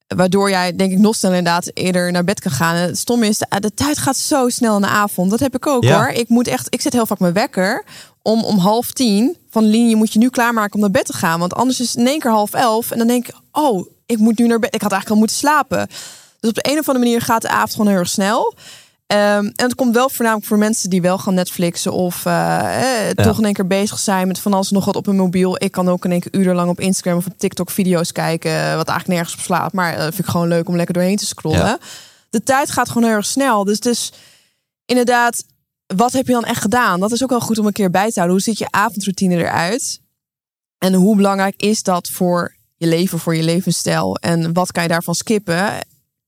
[0.08, 2.76] Waardoor jij, denk ik, nog sneller inderdaad eerder naar bed kan gaan.
[2.76, 5.30] En het stomme is, de, de tijd gaat zo snel in de avond.
[5.32, 5.96] Dat heb ik ook Ja.
[5.98, 6.08] hoor.
[6.08, 7.84] Ik moet echt, ik zet heel vaak mijn wekker
[8.22, 11.40] om om half tien van linie moet je nu klaarmaken om naar bed te gaan.
[11.40, 12.92] Want anders is het in één keer half elf.
[12.92, 14.76] En dan denk ik, oh, ik moet nu naar bed.
[14.76, 15.88] Ik had eigenlijk al moeten slapen.
[16.40, 18.54] Dus op de een of andere manier gaat de avond gewoon heel erg snel.
[19.08, 23.16] Ehm, en het komt wel voornamelijk voor mensen die wel gaan Netflixen of eh, eh,
[23.16, 25.64] toch in één keer bezig zijn met van alles nog wat op hun mobiel.
[25.64, 28.76] Ik kan ook in één keer urenlang op Instagram of op TikTok video's kijken, eh,
[28.76, 29.74] wat eigenlijk nergens op slaat.
[29.74, 31.60] Maar eh, vind ik gewoon leuk om lekker doorheen te scrollen.
[31.60, 31.80] Ja.
[32.30, 33.64] De tijd gaat gewoon heel erg snel.
[33.64, 34.12] Dus, dus
[34.86, 35.44] inderdaad,
[35.96, 37.00] wat heb je dan echt gedaan?
[37.00, 38.36] Dat is ook wel goed om een keer bij te houden.
[38.36, 40.02] Hoe ziet je avondroutine eruit?
[40.78, 44.16] En hoe belangrijk is dat voor je leven, voor je levensstijl?
[44.16, 45.78] En wat kan je daarvan skippen?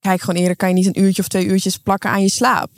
[0.05, 2.69] Kijk gewoon eerder, kan je niet een uurtje of twee uurtjes plakken aan je slaap?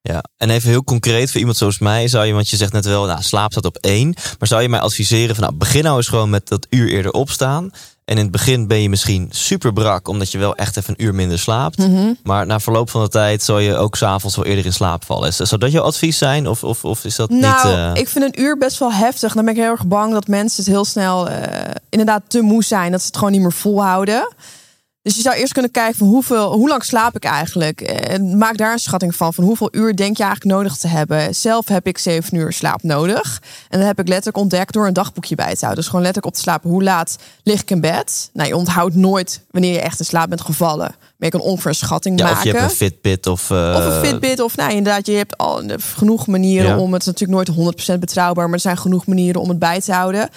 [0.00, 2.84] Ja, en even heel concreet voor iemand zoals mij zou je, want je zegt net
[2.84, 4.14] wel, nou, slaap staat op één.
[4.38, 7.12] Maar zou je mij adviseren van, nou, begin nou eens gewoon met dat uur eerder
[7.12, 7.70] opstaan.
[8.04, 11.04] En in het begin ben je misschien super brak, omdat je wel echt even een
[11.04, 11.78] uur minder slaapt.
[11.78, 12.12] Mhm.
[12.22, 15.28] Maar na verloop van de tijd zal je ook s'avonds wel eerder in slaap vallen.
[15.28, 16.48] Is- Zou dat jouw advies zijn?
[16.48, 17.76] Of, of, of is dat Nou, niet...
[17.76, 19.32] eh, ik vind een uur best wel heftig.
[19.32, 22.64] Dan ben ik heel erg bang dat mensen het heel snel eh, inderdaad te moe
[22.64, 22.90] zijn.
[22.90, 24.34] Dat ze het gewoon niet meer volhouden.
[25.02, 27.80] Dus je zou eerst kunnen kijken van hoeveel, hoe lang slaap ik eigenlijk?
[27.80, 29.34] En maak daar een schatting van.
[29.34, 31.34] Van hoeveel uur denk je eigenlijk nodig te hebben?
[31.34, 33.42] Zelf heb ik zeven uur slaap nodig.
[33.68, 35.76] En dat heb ik letterlijk ontdekt door een dagboekje bij te houden.
[35.78, 36.70] Dus gewoon letterlijk op te slapen.
[36.70, 38.30] Hoe laat lig ik in bed?
[38.32, 40.94] Nou, je onthoudt nooit wanneer je echt in slaap bent gevallen.
[41.16, 42.38] Maar je kan ongeveer een schatting ja, maken.
[42.38, 43.50] of je hebt een Fitbit of...
[43.50, 46.78] eh, Of een Fitbit, of nou inderdaad, je hebt al genoeg manieren Ja.
[46.78, 49.80] om het is natuurlijk nooit 100% betrouwbaar, maar er zijn genoeg manieren om het bij
[49.80, 50.28] te houden.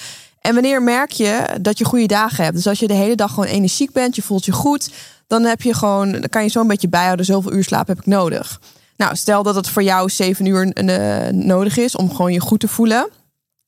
[0.45, 2.55] En wanneer merk je dat je goede dagen hebt?
[2.55, 4.93] Dus als je de hele dag gewoon energiek bent, je voelt je goed,
[5.27, 7.97] dan heb je gewoon, dan kan je zo een beetje bijhouden, zoveel uur slaap heb
[7.97, 8.61] ik nodig.
[8.97, 12.59] Nou, stel dat het voor jou 7 uur eh, nodig is om gewoon je goed
[12.59, 13.09] te voelen.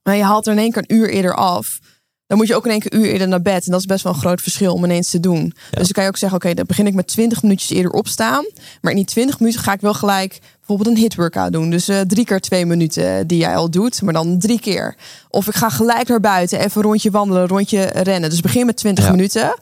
[0.04, 1.80] Maar je haalt er in één keer een uur eerder af.
[2.28, 3.66] Dan moet je ook in één keer uur eerder naar bed.
[3.66, 5.54] En dat is best wel een groot verschil om ineens te doen.
[5.70, 8.46] Dus dan kan je ook zeggen, oké, dan begin ik met 20 minuutjes eerder opstaan.
[8.82, 11.70] Maar in die 20 minuten ga ik wel gelijk bijvoorbeeld een hit workout doen.
[11.70, 14.96] Dus eh, drie keer twee minuten die jij al doet, maar dan drie keer.
[15.30, 18.30] Of ik ga gelijk naar buiten, even een rondje wandelen, een rondje rennen.
[18.30, 19.12] Dus begin met 20 Ja.
[19.12, 19.56] minuten.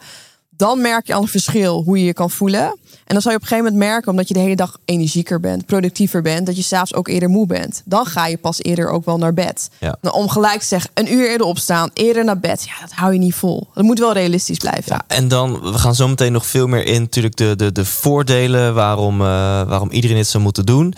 [0.57, 2.63] Dan merk je al een verschil hoe je je kan voelen.
[3.05, 5.39] En dan zal je op een gegeven moment merken, omdat je de hele dag energieker
[5.39, 7.81] bent, productiever bent, dat je s'avonds ook eerder moe bent.
[7.85, 9.69] Dan ga je pas eerder ook wel naar bed.
[9.79, 9.97] Ja.
[10.01, 12.63] Nou, om gelijk te zeggen, een uur eerder opstaan, eerder naar bed.
[12.63, 13.67] Ja, dat hou je niet vol.
[13.73, 14.91] Dat moet wel realistisch blijven.
[14.91, 17.85] Ja, en dan, we gaan zo meteen nog veel meer in, natuurlijk de, de, de
[17.85, 19.27] voordelen waarom, eh,
[19.67, 20.93] waarom iedereen dit zou moeten doen.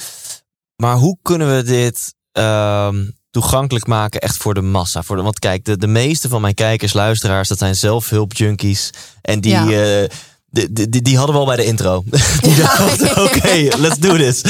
[0.76, 3.06] Maar hoe kunnen we dit ehm,
[3.42, 5.04] toegankelijk maken echt voor de massa?
[5.04, 8.90] Voor de, want kijk, de, de meeste van mijn kijkers, luisteraars, dat zijn zelfhulpjunkies.
[9.22, 10.02] En die, Ja.
[10.02, 10.10] eh,
[10.50, 12.04] Die, die, die hadden we al bij de intro.
[12.42, 14.42] Die dachten, oké, let's do this.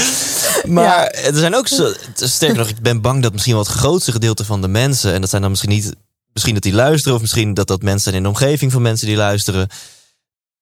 [0.68, 1.10] Maar Ja.
[1.12, 4.46] er zijn ook, zo, sterker nog, ik ben bang dat misschien wel het grootste gedeelte
[4.46, 5.94] van de mensen, en dat zijn dan misschien niet,
[6.34, 9.08] misschien dat die luisteren, of misschien dat dat mensen zijn in de omgeving van mensen
[9.08, 9.68] die luisteren.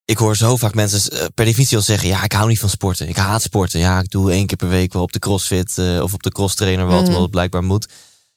[0.04, 2.68] Ik hoor zo vaak mensen eh, per definitie al zeggen, ja, ik hou niet van
[2.68, 3.08] sporten.
[3.08, 3.80] Ik haat sporten.
[3.80, 6.30] Ja, ik doe één keer per week wel op de crossfit eh, of op de
[6.32, 7.12] cross trainer wat, Mhm.
[7.12, 7.86] wat het blijkbaar moet.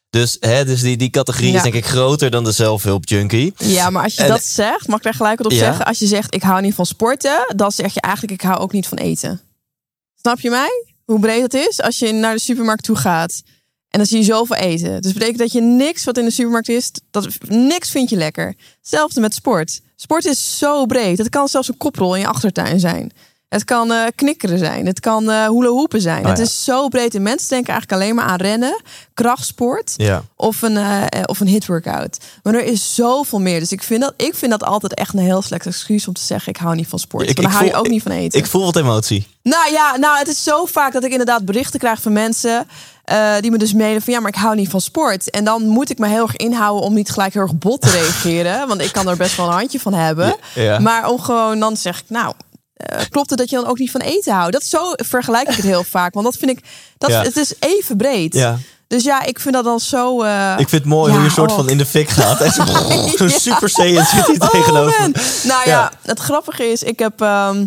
[0.10, 1.56] Dus, hè, dus die, die categorie Ja.
[1.58, 3.54] is denk ik groter dan de zelfhulpjunkie.
[3.58, 5.58] Ja, maar als je En- dat zegt, mag ik daar gelijk wat op Ja.
[5.60, 5.86] zeggen?
[5.86, 8.72] Als je zegt, ik hou niet van sporten, dan zeg je eigenlijk, ik hou ook
[8.72, 9.42] niet van eten.
[10.22, 10.86] Snap je mij?
[11.06, 11.82] Hoe breed het is?
[11.82, 13.42] Als je naar de supermarkt toe gaat
[13.90, 14.90] en dan zie je zoveel eten.
[14.92, 18.16] Dus dat betekent dat je niks wat in de supermarkt is, dat, niks vind je
[18.16, 18.56] lekker.
[18.80, 19.82] Hetzelfde met sport.
[19.96, 21.18] Sport is zo breed.
[21.18, 23.12] Het kan zelfs een koprol in je achtertuin zijn.
[23.50, 24.86] Het kan eh, knikkeren zijn.
[24.86, 26.24] Het kan hula hoepen zijn.
[26.24, 27.16] Oh het is zo breed.
[27.16, 28.82] En mensen denken eigenlijk alleen maar aan rennen,
[29.14, 30.24] krachtsport Ja.
[30.36, 32.18] of een, eh, of een hitworkout.
[32.44, 33.60] Maar er is zoveel meer.
[33.60, 36.22] Dus ik vind, dat, ik vind dat altijd echt een heel slecht excuus om te
[36.22, 36.50] zeggen...
[36.54, 37.30] ik hou niet van sport.
[37.30, 38.40] Ik- ik hou je ook niet van eten.
[38.40, 39.28] Ik voel wat emotie.
[39.44, 42.68] Nou ja, nou, het is zo vaak dat ik inderdaad berichten krijg van mensen...
[43.40, 45.30] die me dus mailen van ja, maar ik hou niet van sport.
[45.30, 47.90] En dan moet ik me heel erg inhouden om niet gelijk heel erg bot te
[47.90, 48.68] reageren.
[48.68, 50.36] want ik kan er best wel een handje van hebben.
[50.56, 50.80] Ja, ja.
[50.80, 52.34] Maar om gewoon, dan zeg ik nou...
[52.80, 54.54] eh, klopt het dat je dan ook niet van eten houdt?
[54.54, 56.14] Dat zo vergelijk ik het heel vaak.
[56.14, 56.60] Want dat vind ik,
[56.98, 57.22] dat, Ja.
[57.24, 58.34] het is even breed.
[58.34, 58.58] Ja.
[58.88, 60.22] Dus ja, ik vind dat dan zo...
[60.24, 61.56] eh, Ik vind het mooi ja, hoe je een soort oh.
[61.56, 62.42] van in de fik gaat.
[62.42, 62.52] En
[63.28, 63.28] Ja.
[63.40, 65.00] super saiyan zit hier Oh, tegenover.
[65.02, 65.12] man.
[65.44, 65.92] Nou ja, Ja.
[66.02, 67.66] het grappige is, ik heb ehm,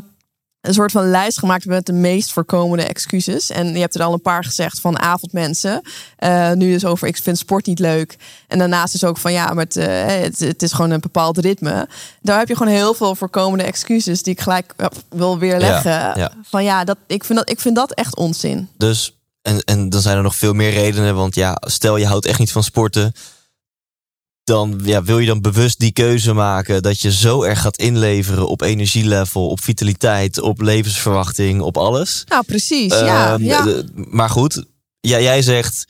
[0.63, 3.51] een soort van lijst gemaakt met de meest voorkomende excuses.
[3.51, 5.83] En je hebt er al een paar gezegd van avondmensen.
[6.17, 8.17] Eh, nu dus over, ik vind sport niet leuk.
[8.49, 11.39] En daarnaast is ook van, ja, maar het, eh, het, het is gewoon een bepaald
[11.39, 11.89] ritme.
[12.21, 15.91] Daar heb je gewoon heel veel voorkomende excuses die ik gelijk eh, wil weerleggen.
[15.91, 16.33] Ja, ja.
[16.43, 18.69] Van ja, dat, ik, vind dat, ik vind dat echt onzin.
[18.77, 21.15] Dus, en, en dan zijn er nog veel meer redenen.
[21.15, 23.13] Want ja, stel je houdt echt niet van sporten.
[24.45, 28.49] Dan ja, wil je dan bewust die keuze maken dat je zo erg gaat inleveren
[28.49, 32.25] op energielevel, op vitaliteit, op levensverwachting, op alles.
[32.29, 32.93] Nou, precies.
[32.93, 33.63] ja, Ehm, ja.
[33.63, 34.65] de- maar goed,
[35.01, 35.85] ja, jij zegt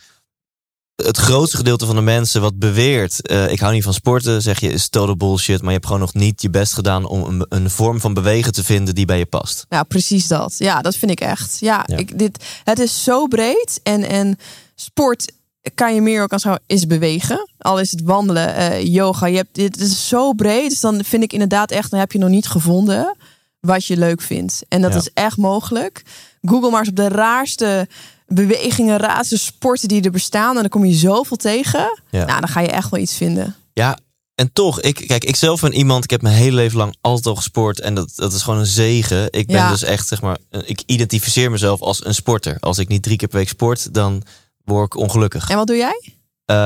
[0.94, 4.60] het grootste gedeelte van de mensen wat beweert, eh, ik hou niet van sporten, zeg
[4.60, 7.46] je is total bullshit, maar je hebt gewoon nog niet je best gedaan om een,
[7.48, 9.66] een vorm van bewegen te vinden die bij je past.
[9.68, 10.54] Ja, precies dat.
[10.58, 11.56] Ja, dat vind ik echt.
[11.60, 11.96] Ja, Ja.
[11.96, 13.80] Ik, dit, het is zo breed.
[13.82, 14.36] En, en
[14.74, 15.32] sport
[15.74, 17.48] kan je meer ook als is bewegen.
[17.58, 19.26] Al is het wandelen, eh, yoga.
[19.26, 20.68] Je hebt, dit is zo breed.
[20.70, 23.16] Dus dan vind ik inderdaad echt, dan heb je nog niet gevonden
[23.60, 24.62] wat je leuk vindt.
[24.68, 24.98] En dat Ja.
[24.98, 26.02] is echt mogelijk.
[26.42, 27.88] Google maar eens op de raarste
[28.26, 30.54] bewegingen, raarste sporten die er bestaan.
[30.54, 32.00] En dan kom je zoveel tegen.
[32.10, 32.24] Ja.
[32.24, 33.54] Nou, dan ga je echt wel iets vinden.
[33.72, 33.98] Ja,
[34.34, 37.26] en toch, ik, kijk, ik zelf ben iemand, ik heb mijn hele leven lang altijd
[37.26, 39.32] al gesport en dat, dat is gewoon een zegen.
[39.32, 39.70] Ik ben Ja.
[39.70, 42.56] dus echt, zeg maar, ik identificeer mezelf als een sporter.
[42.60, 44.22] Als ik niet drie keer per week sport, dan
[44.64, 45.48] word ik ongelukkig.
[45.50, 46.14] En wat doe jij?
[46.44, 46.56] Eh,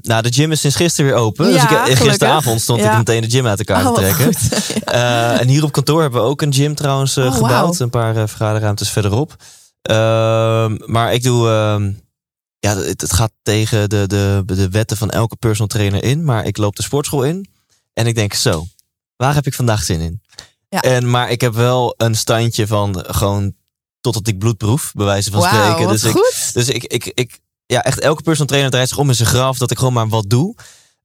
[0.00, 1.52] nou, de gym is sinds gisteren weer open.
[1.52, 2.90] dus ik, eh, gisteravond stond Ja.
[2.92, 4.32] ik meteen de gym uit elkaar Oh, te trekken.
[4.84, 7.78] Eh, en hier op kantoor hebben we ook een gym trouwens Oh, gebouwd.
[7.78, 9.36] Een paar vergaderruimtes verderop.
[9.82, 11.48] Ehm, maar ik doe...
[11.48, 11.92] ehm,
[12.58, 16.24] ja, het, het gaat tegen de, de, de wetten van elke personal trainer in.
[16.24, 17.48] Maar ik loop de sportschool in.
[17.92, 18.66] En ik denk zo,
[19.16, 20.22] waar heb ik vandaag zin in?
[20.68, 20.80] Ja.
[20.80, 23.54] En, maar ik heb wel een standje van gewoon
[24.04, 24.92] totdat ik bloed proef.
[24.94, 25.92] Bij wijze van Wauw, spreken.
[25.92, 29.14] Dus ik, dus ik, ik, ik, ja, echt elke personal trainer draait zich om in
[29.14, 30.54] zijn graf dat ik gewoon maar wat doe.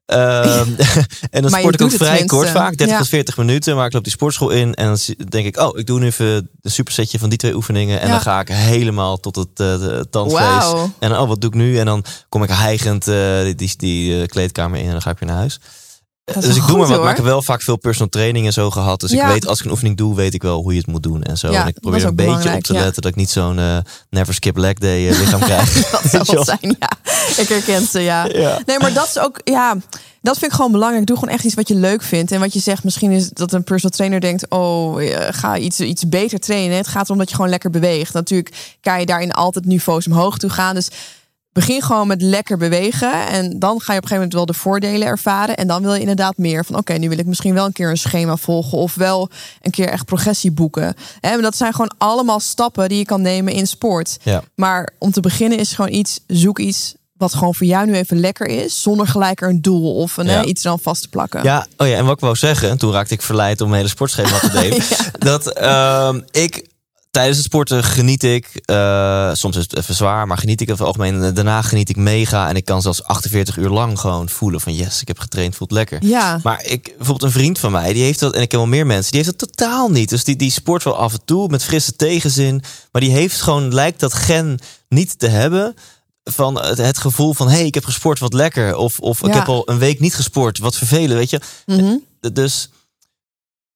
[0.06, 0.70] Ehm,
[1.36, 2.98] en dan Maar sport ik ook vrij kort vaak, 30 Ja.
[2.98, 3.76] tot 40 minuten.
[3.76, 6.50] Maar ik loop die sportschool in en dan denk ik, oh, ik doe nu even
[6.62, 8.00] een supersetje van die twee oefeningen.
[8.00, 8.14] En Ja.
[8.14, 10.90] dan ga ik helemaal tot het de tandvlees.
[11.00, 11.80] En oh, wat doe ik nu?
[11.80, 15.10] En dan kom ik hijgend eh, die, die, die, eh, kleedkamer in en dan ga
[15.10, 15.60] ik weer naar huis.
[16.34, 18.70] Dus ik doe maar wat, maar ik heb wel vaak veel personal training en zo
[18.72, 19.00] gehad.
[19.00, 19.26] Dus Ja.
[19.26, 21.24] ik weet, als ik een oefening doe, weet ik wel hoe je het moet doen
[21.24, 21.52] en zo.
[21.52, 22.80] Ja, en ik probeer een beetje op te ja.
[22.80, 23.78] letten dat ik niet zo'n eh,
[24.10, 25.89] never skip leg day eh, lichaam krijg.
[25.89, 26.44] Dat wel?
[26.46, 26.89] het zijn, ja.
[27.38, 28.26] Ik herken ze, ja.
[28.26, 28.60] Ja.
[28.65, 29.76] Nee, maar dat is ook, ja,
[30.22, 31.06] dat vind ik gewoon belangrijk.
[31.06, 32.32] Doe gewoon echt iets wat je leuk vindt.
[32.32, 35.80] En wat je zegt, misschien is dat een personal trainer denkt, oh, eh, ga iets,
[35.80, 36.78] iets beter trainen.
[36.78, 38.13] Het gaat erom dat je gewoon lekker beweegt.
[38.13, 40.76] Natuurlijk kan je daarin altijd niveaus omhoog toe gaan.
[40.76, 40.89] Dus
[41.54, 43.28] begin gewoon met lekker bewegen.
[43.28, 45.58] En dan ga je op een gegeven moment wel de voordelen ervaren.
[45.58, 47.90] En dan wil je inderdaad meer van, oké, nu wil ik misschien wel een keer
[47.90, 48.78] een schema volgen.
[48.78, 49.30] Of wel
[49.62, 50.96] een keer echt progressie boeken.
[51.22, 54.18] Maar dat zijn gewoon allemaal stappen die je kan nemen in sport.
[54.24, 54.44] Ja.
[54.56, 58.20] Maar om te beginnen is gewoon iets, zoek iets wat gewoon voor jou nu even
[58.20, 60.44] lekker is, zonder gelijk er een doel of een, Ja.
[60.44, 61.44] iets dan vast te plakken.
[61.44, 63.76] Ja, oh ja, en wat ik wou zeggen, en toen raakte ik verleid om een
[63.76, 64.82] hele sportschema te delen.
[65.12, 66.68] Dat ehm, ik
[67.12, 70.86] tijdens het sporten geniet ik, eh, soms is het even zwaar, maar geniet ik over
[70.86, 71.24] het algemeen.
[71.24, 74.74] En Daarna geniet ik mega en ik kan zelfs 48 uur lang gewoon voelen van
[74.74, 76.06] yes, ik heb getraind, voelt lekker.
[76.06, 76.39] Ja.
[76.43, 78.86] Maar ik, bijvoorbeeld een vriend van mij, die heeft dat, en ik ken wel meer
[78.86, 80.10] mensen, die heeft dat totaal niet.
[80.10, 83.74] Dus die, die sport wel af en toe met frisse tegenzin, maar die heeft gewoon,
[83.74, 85.76] lijkt dat gen niet te hebben
[86.24, 88.76] van het, het gevoel van, hé, hey, ik heb gesport, wat lekker.
[88.76, 91.39] Of, of ik heb al een week niet gesport, wat vervelend, weet je.
[91.65, 91.95] Mhm.
[92.22, 92.69] D- Dus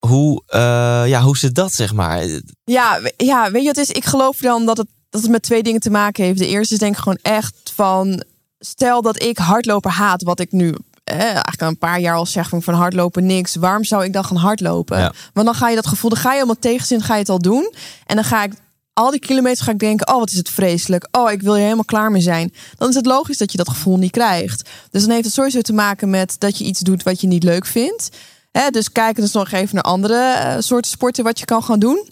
[0.08, 2.26] hoe, eh, ja, hoe zit dat, zeg maar?
[2.64, 3.92] Ja, ja, weet je wat is?
[3.92, 6.40] Ik geloof dan dat het, dat het met twee dingen te maken heeft.
[6.40, 8.24] De eerste is denk ik gewoon echt van...
[8.60, 12.26] Stel dat ik hardlopen haat, wat ik nu eh, eigenlijk al een paar jaar al
[12.26, 13.56] zeg van, van hardlopen niks.
[13.56, 15.00] Waarom zou ik dan gaan hardlopen?
[15.00, 15.14] Ja.
[15.34, 17.40] Want dan ga je dat gevoel, dan ga je helemaal tegenzin, ga je het al
[17.40, 17.74] doen.
[18.06, 18.54] En dan ga ik
[18.94, 21.08] al die kilometers ga ik denken, oh wat is het vreselijk.
[21.12, 22.54] Oh, ik wil hier helemaal klaar mee zijn.
[22.78, 24.70] Dan is het logisch dat je dat gevoel niet krijgt.
[24.92, 27.44] Dus dan heeft het sowieso te maken met dat je iets doet wat je niet
[27.44, 28.10] leuk vindt.
[28.54, 31.80] Hè, dus kijk dus nog even naar andere eh, soorten sporten wat je kan gaan
[31.80, 32.08] doen.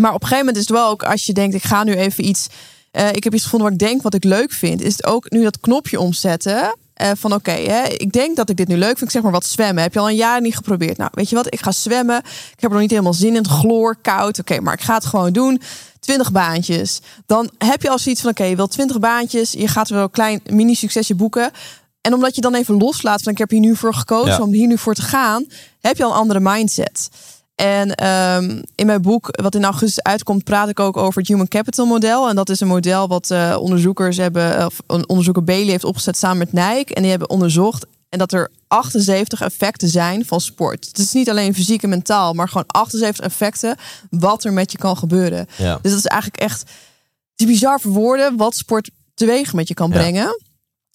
[0.00, 1.94] Maar op een gegeven moment is het wel ook als je denkt, ik ga nu
[1.94, 2.46] even iets.
[2.90, 4.80] eh, ik heb iets gevonden wat ik denk wat ik leuk vind.
[4.82, 6.76] Is het ook nu dat knopje omzetten.
[6.94, 7.52] eh, van oké,
[7.96, 9.02] ik denk dat ik dit nu leuk vind.
[9.02, 9.82] Ik zeg maar wat zwemmen.
[9.82, 10.96] Heb je al een jaar niet geprobeerd?
[10.96, 11.46] Nou, weet je wat?
[11.54, 12.18] Ik ga zwemmen.
[12.18, 13.34] Ik heb er nog niet helemaal zin in.
[13.34, 14.38] Het chloor, koud.
[14.38, 15.60] Oké, maar ik ga het gewoon doen.
[16.00, 17.00] 20 baantjes.
[17.26, 19.52] Dan heb je al zoiets van oké, je wil 20 baantjes.
[19.52, 21.50] Je gaat wel een klein mini succesje boeken.
[22.04, 24.40] En omdat je dan even loslaat van ik heb hier nu voor gekozen Ja.
[24.40, 25.46] om hier nu voor te gaan,
[25.80, 27.08] heb je al een andere mindset.
[27.54, 31.48] En ehm, in mijn boek, wat in augustus uitkomt, praat ik ook over het Human
[31.48, 32.28] Capital model.
[32.28, 36.16] En dat is een model wat eh, onderzoekers hebben, of een onderzoeker Bailey heeft opgezet
[36.16, 36.94] samen met Nike.
[36.94, 40.86] En die hebben onderzocht en dat er 78 effecten zijn van sport.
[40.86, 43.76] Het is niet alleen fysiek en mentaal, maar gewoon 78 effecten
[44.10, 45.46] wat er met je kan gebeuren.
[45.56, 45.78] Ja.
[45.82, 49.74] Dus dat is eigenlijk echt het is bizar voor woorden wat sport teweeg met je
[49.74, 49.96] kan Ja.
[49.98, 50.40] brengen.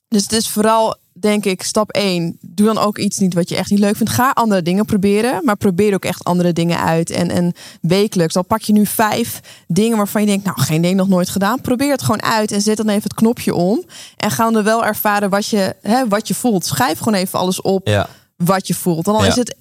[0.09, 2.37] Dus het is vooral, denk ik, stap 1.
[2.41, 4.11] Doe dan ook iets niet wat je echt niet leuk vindt.
[4.11, 7.09] Ga andere dingen proberen, maar probeer ook echt andere dingen uit.
[7.09, 10.95] En, en wekelijks, dan pak je nu vijf dingen waarvan je denkt, nou, geen ding
[10.95, 11.61] nog nooit gedaan.
[11.61, 13.83] Probeer het gewoon uit en zet dan even het knopje om.
[14.17, 16.65] En ga dan wel ervaren wat je, hè, wat je voelt.
[16.65, 18.09] Schrijf gewoon even alles op Ja.
[18.35, 19.07] wat je voelt.
[19.07, 19.27] En dan Ja.
[19.29, 19.55] is het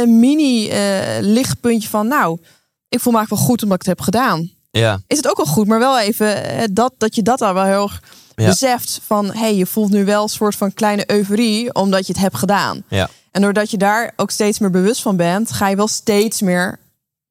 [0.00, 2.38] een mini eh, lichtpuntje van, nou,
[2.88, 5.00] ik voel me eigenlijk wel goed omdat ik het heb gedaan Ja.
[5.06, 7.64] is het ook wel goed, maar wel even eh, dat, dat je dat al wel
[7.64, 8.02] heel erg
[8.34, 8.46] Ja.
[8.48, 12.22] beseft van hey, je voelt nu wel een soort van kleine euforie omdat je het
[12.22, 12.82] hebt gedaan.
[12.88, 13.08] Ja.
[13.30, 16.78] En doordat je daar ook steeds meer bewust van bent, ga je wel steeds meer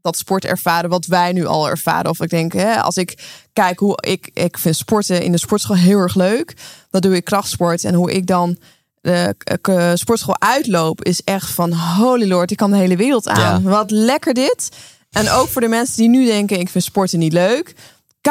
[0.02, 2.10] dat sport ervaren wat wij nu al ervaren.
[2.10, 5.76] Of ik denk, hè, als ik kijk hoe ik, ik vind sporten in de sportschool
[5.76, 6.54] heel erg leuk.
[6.90, 8.58] Dan doe ik krachtsport en hoe ik dan
[9.02, 13.64] de k- sportschool uitloop is echt van holy lord, ik kan de hele wereld aan.
[13.64, 13.70] Ja.
[13.70, 14.70] Wat lekker dit.
[15.12, 17.76] En ook voor de mensen die nu denken, ik vind sporten niet leuk,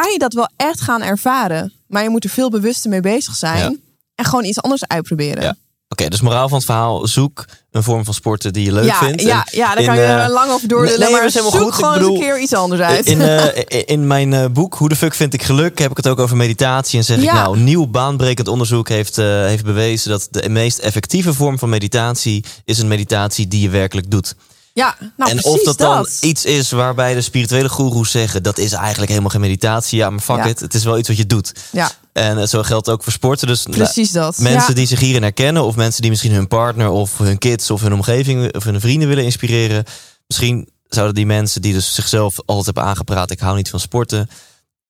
[0.01, 1.73] kan je dat wel echt gaan ervaren.
[1.87, 3.71] Maar je moet er veel bewuster mee bezig zijn.
[3.71, 3.77] Ja.
[4.15, 5.43] En gewoon iets anders uitproberen.
[5.43, 5.57] Ja.
[5.89, 7.07] Oké, dus moraal van het verhaal.
[7.07, 9.23] Zoek een vorm van sporten die je leuk ja, vindt.
[9.23, 11.01] ja, ja, daar in, kan je eh, lang over doordelen.
[11.01, 11.75] nee, maar helemaal zoek goed.
[11.75, 13.07] Gewoon bedoel, eens een keer iets anders uit.
[13.07, 16.09] In, eh, in mijn eh, boek Hoe de fuck vind ik geluk heb ik het
[16.09, 16.99] ook over meditatie.
[16.99, 21.59] En zeg ik nou, nieuw baanbrekend onderzoek heeft, heeft bewezen dat de meest effectieve vorm
[21.59, 24.35] van meditatie is een meditatie die je werkelijk doet.
[24.73, 26.19] Ja, nou en of dat, dan dat.
[26.21, 29.99] iets is waarbij de spirituele goeroes zeggen dat is eigenlijk helemaal geen meditatie.
[29.99, 30.47] Ja, maar fuck Ja.
[30.47, 30.61] it.
[30.61, 31.53] Het is wel iets wat je doet.
[31.73, 33.47] Ja, En eh, zo geldt ook voor sporten.
[33.47, 34.39] Dus nou, precies dat.
[34.39, 34.75] Mensen ja.
[34.75, 37.93] die zich hierin herkennen, of mensen die misschien hun partner of hun kids of hun
[37.93, 39.85] omgeving of hun vrienden willen inspireren.
[40.27, 44.29] Misschien zouden die mensen die dus zichzelf altijd hebben aangepraat, ik hou niet van sporten,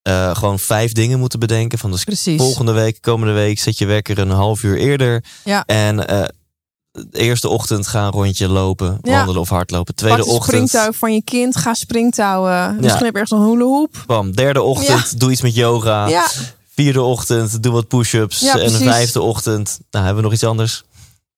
[0.01, 1.79] eh, gewoon vijf dingen moeten bedenken.
[1.79, 2.41] Van dus Precies.
[2.41, 5.23] volgende week, komende week, zet je wekker een half uur eerder.
[5.43, 5.63] Ja.
[5.65, 6.23] En eh,
[6.93, 9.15] de eerste ochtend ga een rondje lopen, Ja.
[9.15, 9.95] wandelen of hardlopen.
[9.95, 11.55] Tweede de ochtend, springtouw van je kind.
[11.57, 12.75] Ga springtouwen.
[12.79, 14.03] Misschien heb je ergens een hula hoop.
[14.07, 14.31] bam.
[14.35, 16.07] Derde ochtend, doe iets met yoga.
[16.07, 16.27] Ja,
[16.75, 18.39] Vierde ochtend, doe wat push-ups.
[18.39, 20.83] Ja, en de vijfde ochtend, nou hebben we nog iets anders.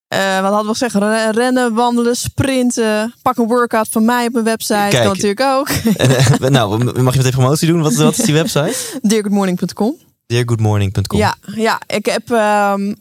[0.08, 0.94] eh, wat hadden we gezegd?
[0.94, 3.14] Re- Rennen, wandelen, sprinten.
[3.22, 4.74] Pak een workout van mij op mijn website.
[4.90, 4.92] Kijk.
[5.04, 5.68] Kan natuurlijk ook.
[5.68, 7.82] En, eh, nou, mag je meteen promotie doen?
[7.82, 8.76] Wat, wat is die website?
[9.02, 9.94] Deargoodmorning.com
[10.26, 11.18] Deargoodmorning.com.
[11.18, 12.30] Ja, ja, ik heb.
[12.30, 12.94] ehm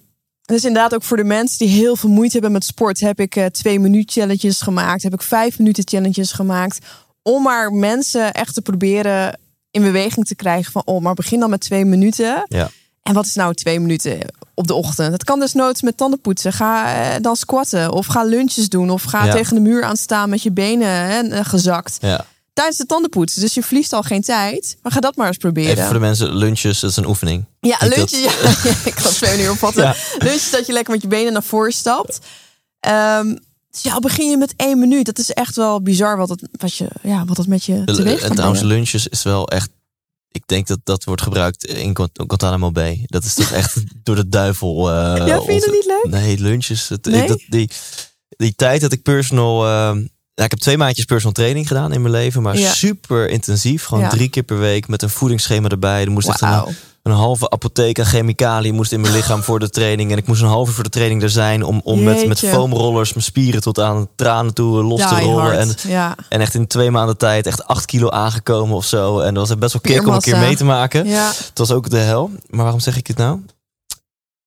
[0.46, 3.36] dus inderdaad ook voor de mensen die heel veel moeite hebben met sport, heb ik
[3.36, 5.04] eh, twee minuut challenges gemaakt.
[5.04, 6.80] Heb ik vijf minuten challenges gemaakt.
[7.22, 9.40] Om maar mensen echt te proberen
[9.72, 12.46] in beweging te krijgen van, oh, maar begin dan met twee minuten.
[12.48, 12.70] Ja.
[13.04, 14.18] En wat is nou twee minuten
[14.54, 15.12] op de ochtend?
[15.12, 16.54] Het kan dus nooit met tanden poetsen.
[16.54, 19.32] Ga eh, dan squatten of ga lunches doen of ga Ja.
[19.32, 22.26] tegen de muur aan staan met je benen hè, eh, gezakt Ja.
[22.56, 23.42] Tijdens de tandenpoetsen.
[23.42, 24.78] Dus je verliest al geen tijd.
[24.82, 25.72] Maar ga dat maar eens proberen.
[25.72, 27.46] Even voor de mensen, lunches, dat is een oefening.
[27.60, 28.20] Ja, lunches.
[28.24, 28.32] Ja,
[28.90, 29.84] ik kan het twee uur opvatten.
[29.84, 29.96] Ja.
[30.18, 32.20] Lunches dat je lekker met je benen naar voren stapt.
[32.80, 33.36] Ehm,
[33.72, 35.06] dus ja, begin je met één minuut.
[35.06, 37.96] Dat is echt wel bizar wat het, wat je, ja, wat het met je De-
[37.96, 39.70] teweeg En trouwens, lunches is wel echt...
[40.32, 43.04] Ik denk dat dat wordt gebruikt in Guant- Guantanamo Bay.
[43.06, 44.90] Dat is toch echt door de duivel.
[44.92, 46.08] eh, Ja, vind je dat niet leuk?
[46.22, 46.90] Nee, lunches.
[46.90, 47.22] Het, Nee?
[47.22, 47.70] Ik, dat, die,
[48.30, 49.66] die tijd dat ik personal...
[49.66, 49.98] eh,
[50.36, 52.42] ja, ik heb twee maandjes personal training gedaan in mijn leven.
[52.42, 52.72] Maar Ja.
[52.74, 53.84] super intensief.
[53.86, 54.10] Gewoon Ja.
[54.10, 56.02] drie keer per week met een voedingsschema erbij.
[56.04, 60.12] Er moest echt een, halve apotheek aan chemicaliën moest in mijn lichaam voor de training.
[60.12, 63.14] En ik moest een uur voor de training er zijn om, om met, met foamrollers
[63.14, 65.60] mijn spieren tot aan tranen toe los te rollen.
[65.60, 66.16] En, ja.
[66.30, 69.20] en echt in twee maanden tijd echt acht kilo aangekomen of zo.
[69.20, 71.08] En dat was best wel kick om een keer mee te maken.
[71.08, 71.28] ja.
[71.28, 72.32] Het was ook de hel.
[72.50, 73.40] Maar waarom zeg ik dit nou?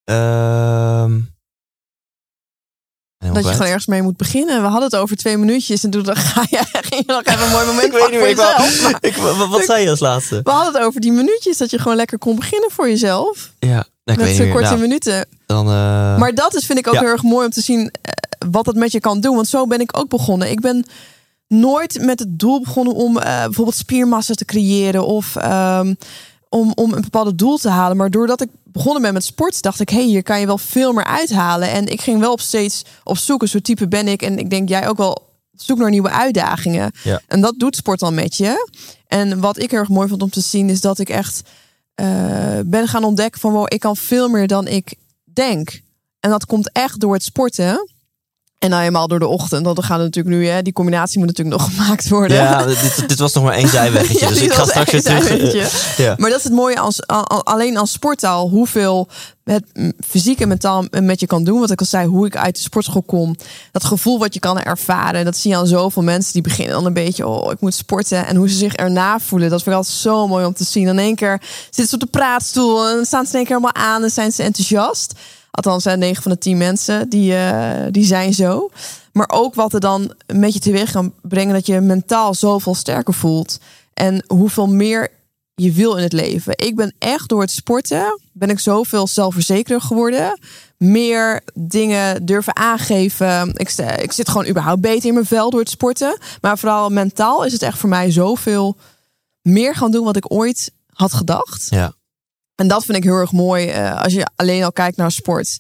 [0.05, 1.19] Ehm,
[3.19, 4.57] Dat je gewoon ergens mee moet beginnen.
[4.63, 7.43] We hadden het over twee minuutjes en toen dacht- ga je, ging je nog even
[7.45, 8.29] een mooi moment Ik weet niet voor.
[8.29, 8.91] Ik jezelf.
[9.01, 9.17] Ik,
[9.51, 10.41] wat, zei je als laatste?
[10.45, 13.53] We hadden het over die minuutjes, dat je gewoon lekker kon beginnen voor jezelf.
[13.59, 15.27] Ja, nou, met zo'n korte Nou, minuten.
[15.47, 17.01] dan, eh, Maar dat is, vind ik ook Ja.
[17.01, 18.13] heel erg mooi om te zien eh,
[18.51, 19.35] wat het met je kan doen.
[19.35, 20.51] Want zo ben ik ook begonnen.
[20.51, 20.87] Ik ben
[21.49, 25.95] nooit met het doel begonnen om eh, bijvoorbeeld spiermassa te creëren of ehm,
[26.49, 27.97] om, om een bepaald doel te halen.
[27.97, 30.59] Maar doordat ik begonnen ben met sport, dacht ik, hé, hey, hier kan je wel
[30.59, 31.71] veel meer uithalen.
[31.71, 33.43] En ik ging wel op steeds op zoek.
[33.43, 34.23] Een soort type ben ik.
[34.23, 36.93] En ik denk jij ook wel zoek naar nieuwe uitdagingen.
[37.03, 37.21] Ja.
[37.27, 38.69] En dat doet sport dan met je.
[39.07, 41.43] En wat ik heel erg mooi vond om te zien, is dat ik echt
[41.95, 45.81] eh, ben gaan ontdekken van wow, ik kan veel meer dan ik denk.
[46.21, 47.89] En dat komt echt door het sporten.
[48.59, 49.65] En nou helemaal door de ochtend.
[49.65, 52.37] Want we gaan natuurlijk nu, hè, die combinatie moet natuurlijk nog gemaakt worden.
[52.37, 54.19] ja, dit, dit was nog maar één zijweggetje.
[54.27, 55.23] Ja, dus ik ga straks weer terug.
[55.27, 55.69] zijweggetje.
[56.05, 56.15] ja.
[56.19, 58.49] Maar dat is het mooie als, al- al- alleen als sporttaal.
[58.49, 59.09] Hoeveel
[59.45, 59.65] het
[60.09, 61.61] fysiek en mentaal met je kan doen.
[61.61, 63.37] Wat ik al zei, hoe ik uit de sportschool kom.
[63.73, 65.25] Dat gevoel wat je kan ervaren.
[65.25, 67.27] Dat zie je aan zoveel mensen die beginnen dan een beetje.
[67.27, 68.27] Oh, ik moet sporten.
[68.27, 69.51] En hoe ze zich erna voelen.
[69.51, 70.89] Dat vind ik altijd zo mooi om te zien.
[70.89, 72.89] In één keer zitten ze op de praatstoel.
[72.89, 74.03] En dan staan ze in één keer helemaal aan.
[74.03, 75.13] En zijn ze enthousiast.
[75.51, 78.71] Althans, zijn 9 van de 10 mensen die, eh, die zijn zo.
[79.13, 81.55] Maar ook wat er dan met je teweeg kan brengen.
[81.55, 83.59] Dat je mentaal zoveel sterker voelt.
[83.95, 85.09] En hoeveel meer
[85.55, 86.53] je wil in het leven.
[86.57, 90.39] Ik ben echt door het sporten ben ik zoveel zelfverzekerder geworden.
[90.77, 93.49] Meer dingen durven aangeven.
[93.55, 96.19] Ik, ik zit gewoon überhaupt beter in mijn vel door het sporten.
[96.41, 98.77] Maar vooral mentaal is het echt voor mij zoveel
[99.43, 101.67] meer gaan doen wat ik ooit had gedacht.
[101.71, 101.93] Ja.
[102.59, 105.59] En dat vind ik heel erg mooi eh, als je alleen al kijkt naar sport.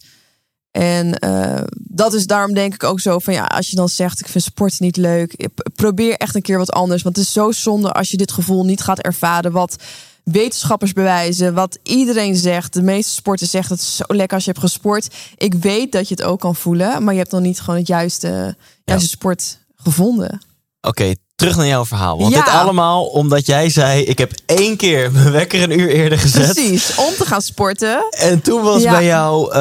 [0.70, 4.20] En eh, dat is daarom denk ik ook zo van ja, als je dan zegt
[4.20, 7.02] ik vind sport niet leuk, probeer echt een keer wat anders.
[7.02, 9.52] Want het is zo zonde als je dit gevoel niet gaat ervaren.
[9.52, 9.76] Wat
[10.24, 12.72] wetenschappers bewijzen, wat iedereen zegt.
[12.72, 15.14] De meeste sporters zeggen het is zo lekker als je hebt gesport.
[15.36, 17.88] Ik weet dat je het ook kan voelen, maar je hebt dan niet gewoon het
[17.88, 20.40] juiste, juiste sport gevonden.
[20.80, 22.18] Oké, terug naar jouw verhaal.
[22.18, 22.44] Want Ja.
[22.44, 24.02] dit allemaal omdat jij zei...
[24.02, 26.52] ik heb één keer mijn wekker een uur eerder gezet.
[26.52, 28.06] Precies, om te gaan sporten.
[28.10, 28.90] En toen was Ja.
[28.90, 29.52] bij jou...
[29.52, 29.58] eh,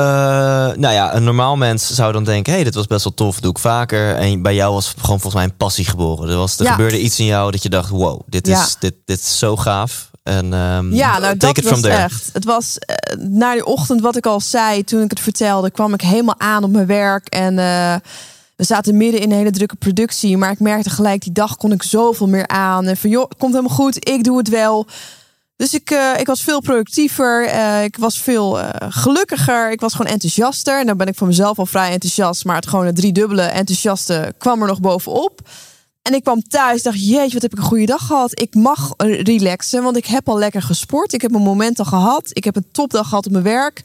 [0.78, 2.52] nou ja, een normaal mens zou dan denken...
[2.52, 4.16] hé, hey, dit was best wel tof, doe ik vaker.
[4.16, 6.30] En bij jou was gewoon volgens mij een passie geboren.
[6.30, 6.72] Er, was, er Ja.
[6.72, 7.90] gebeurde iets in jou dat je dacht...
[7.90, 10.10] wow, dit, is, dit, dit is zo gaaf.
[10.24, 11.94] En, ehm, Ja, nou dat was there.
[12.04, 12.30] echt.
[12.34, 15.94] Het was eh, na die ochtend, wat ik al zei, toen ik het vertelde, kwam
[15.94, 17.28] ik helemaal aan op mijn werk.
[17.28, 17.96] En eh,
[18.58, 20.38] we zaten midden in een hele drukke productie.
[20.38, 22.86] Maar ik merkte gelijk, die dag kon ik zoveel meer aan.
[22.86, 24.88] En van, joh, het komt helemaal goed, ik doe het wel.
[25.56, 27.46] Dus ik, eh, ik was veel productiever.
[27.46, 29.72] eh, ik was veel eh, gelukkiger.
[29.72, 30.80] Ik was gewoon enthousiaster.
[30.80, 32.46] En dan ben ik van mezelf al vrij enthousiast.
[32.46, 35.42] Maar het gewoon driedubbele enthousiaste kwam er nog bovenop.
[36.02, 38.40] En ik kwam thuis, dacht, jeetje, wat heb ik een goede dag gehad.
[38.40, 38.94] Ik mag
[39.24, 41.14] relaxen, want ik heb al lekker gesport.
[41.14, 42.30] Ik heb mijn momenten gehad.
[42.34, 43.82] Ik heb een topdag gehad op mijn werk.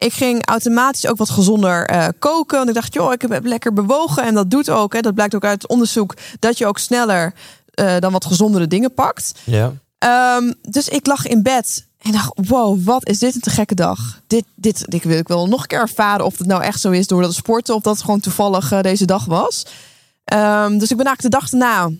[0.00, 2.56] Ik ging automatisch ook wat gezonder eh, koken.
[2.56, 4.22] Want ik dacht, joh, ik heb lekker bewogen.
[4.22, 6.14] En dat doet ook, hè, dat blijkt ook uit het onderzoek...
[6.38, 7.34] dat je ook sneller
[7.74, 9.32] eh, dan wat gezondere dingen pakt.
[9.44, 9.72] Ja.
[9.98, 13.74] Ehm, dus ik lag in bed en dacht, wow, wat is dit een te gekke
[13.74, 14.20] dag.
[14.26, 16.90] Dit, dit, dit wil ik wel nog een keer ervaren of het nou echt zo
[16.90, 17.74] is door dat sporten...
[17.74, 19.66] of dat het gewoon toevallig eh, deze dag was.
[20.24, 21.90] Ehm, dus ik ben eigenlijk de dag daarna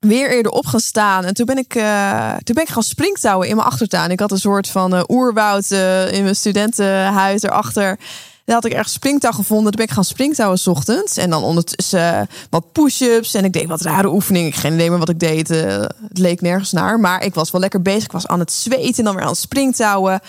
[0.00, 1.24] weer eerder op gaan staan.
[1.24, 4.10] En toen ben ik, eh, toen ben ik gaan springtouwen in mijn achtertuin.
[4.10, 7.98] Ik had een soort van eh, oerwoud eh, in mijn studentenhuis erachter.
[8.44, 9.66] Daar had ik ergens springtouw gevonden.
[9.66, 11.16] Toen ben ik gaan springtouwen 's ochtends.
[11.16, 13.34] En dan ondertussen wat push-ups.
[13.34, 14.48] En ik deed wat rare oefeningen.
[14.48, 15.48] Ik geen idee meer wat ik deed.
[15.48, 17.00] Het leek nergens naar.
[17.00, 18.04] Maar ik was wel lekker bezig.
[18.04, 20.20] Ik was aan het zweten en dan weer aan het springtouwen.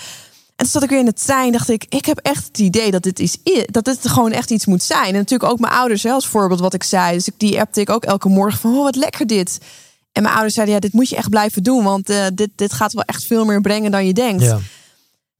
[0.62, 1.52] En toen zat ik weer in de trein.
[1.52, 4.65] Dacht ik, ik heb echt het idee dat dit, is, dat dit gewoon echt iets
[4.65, 5.08] moet zijn.
[5.08, 7.13] En natuurlijk ook mijn ouders hè, als voorbeeld wat ik zei.
[7.13, 9.58] Dus ik, die appte ik ook elke morgen van, oh wat lekker dit.
[10.12, 11.84] En mijn ouders zeiden, ja, dit moet je echt blijven doen.
[11.84, 14.43] Want eh, dit, dit gaat wel echt veel meer brengen dan je denkt.
[14.43, 14.60] Ja.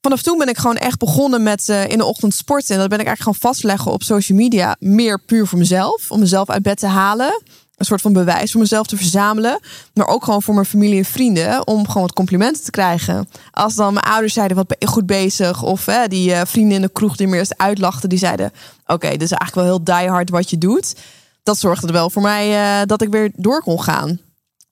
[0.02, 2.76] Vanaf toen ben ik gewoon echt begonnen met eh, in de ochtend sporten.
[2.76, 4.76] En dat ben ik eigenlijk gaan vastleggen op social media.
[4.80, 6.12] Meer puur voor mezelf.
[6.12, 7.42] Om mezelf uit bed te halen.
[7.82, 9.60] Een soort van bewijs voor mezelf te verzamelen.
[9.94, 11.68] Maar ook gewoon voor mijn familie en vrienden.
[11.68, 13.30] Om gewoon wat complimenten te krijgen.
[13.52, 15.64] Als dan mijn ouders zeiden, wat goed bezig?
[15.64, 18.10] Of hè, die eh, vrienden in de kroeg die me eerst uitlachten.
[18.10, 18.52] Die zeiden,
[18.86, 20.96] oké, dit is eigenlijk wel heel diehard wat je doet.
[21.44, 24.20] Dat zorgde er wel voor mij eh, dat ik weer door kon gaan.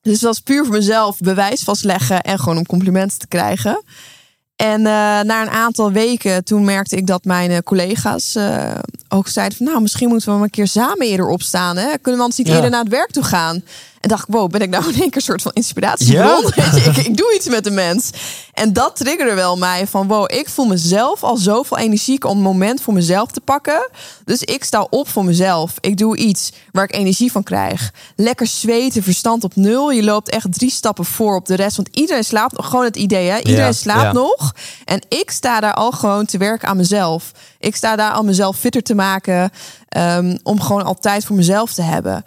[0.00, 2.20] Dus dat was puur voor mezelf bewijs vastleggen.
[2.20, 3.82] En gewoon om complimenten te krijgen.
[4.60, 8.70] En eh, na een aantal weken, toen merkte ik dat mijn eh, collega's eh,
[9.08, 9.66] ook zeiden van...
[9.66, 11.76] nou, misschien moeten we maar een keer samen eerder opstaan.
[11.76, 11.84] Hè?
[11.84, 12.54] Kunnen we anders niet Ja.
[12.54, 13.62] eerder naar het werk toe gaan?
[14.00, 16.42] En dacht ik, wow, ben ik nou in één keer een soort van inspiratiebron?
[16.54, 16.70] Ja?
[16.72, 18.10] Weet je, ik, ik doe iets met de mens.
[18.52, 22.42] En dat triggerde wel mij van, wow, ik voel mezelf al zoveel energiek om een
[22.42, 23.88] moment voor mezelf te pakken.
[24.24, 25.74] Dus ik sta op voor mezelf.
[25.80, 27.92] Ik doe iets waar ik energie van krijg.
[28.16, 29.90] Lekker zweten, verstand op nul.
[29.90, 31.76] Je loopt echt drie stappen voor op de rest.
[31.76, 33.36] Want iedereen slaapt, gewoon het idee, hè?
[33.38, 34.12] Iedereen Ja, slaapt ja.
[34.12, 34.54] nog.
[34.84, 37.32] En ik sta daar al gewoon te werken aan mezelf.
[37.58, 39.50] Ik sta daar al mezelf fitter te maken.
[39.88, 42.24] ehm, om gewoon altijd voor mezelf te hebben.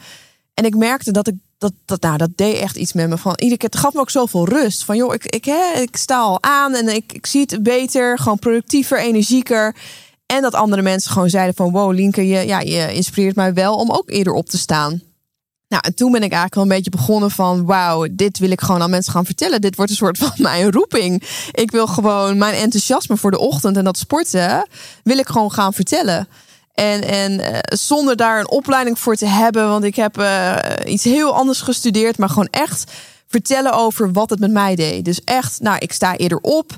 [0.53, 3.17] En ik merkte dat ik dat, dat, nou, dat deed echt iets met me.
[3.17, 4.83] Van iedere keer, het gaf me ook zoveel rust.
[4.83, 8.17] Van joh, ik, ik, hè, ik sta al aan en ik, ik zie het beter,
[8.17, 9.75] gewoon productiever, energieker.
[10.25, 13.75] En dat andere mensen gewoon zeiden van wow, Linke, je, ja, je inspireert mij wel
[13.75, 15.01] om ook eerder op te staan.
[15.67, 18.61] Nou, en toen ben ik eigenlijk wel een beetje begonnen van wauw, dit wil ik
[18.61, 19.61] gewoon aan mensen gaan vertellen.
[19.61, 21.23] Dit wordt een soort van mijn roeping.
[21.51, 24.67] Ik wil gewoon mijn enthousiasme voor de ochtend en dat sporten,
[25.03, 26.27] wil ik gewoon gaan vertellen.
[26.73, 30.55] En, en eh, zonder daar een opleiding voor te hebben, want ik heb eh,
[30.85, 32.91] iets heel anders gestudeerd, maar gewoon echt
[33.27, 35.05] vertellen over wat het met mij deed.
[35.05, 36.71] Dus echt, nou, ik sta eerder op.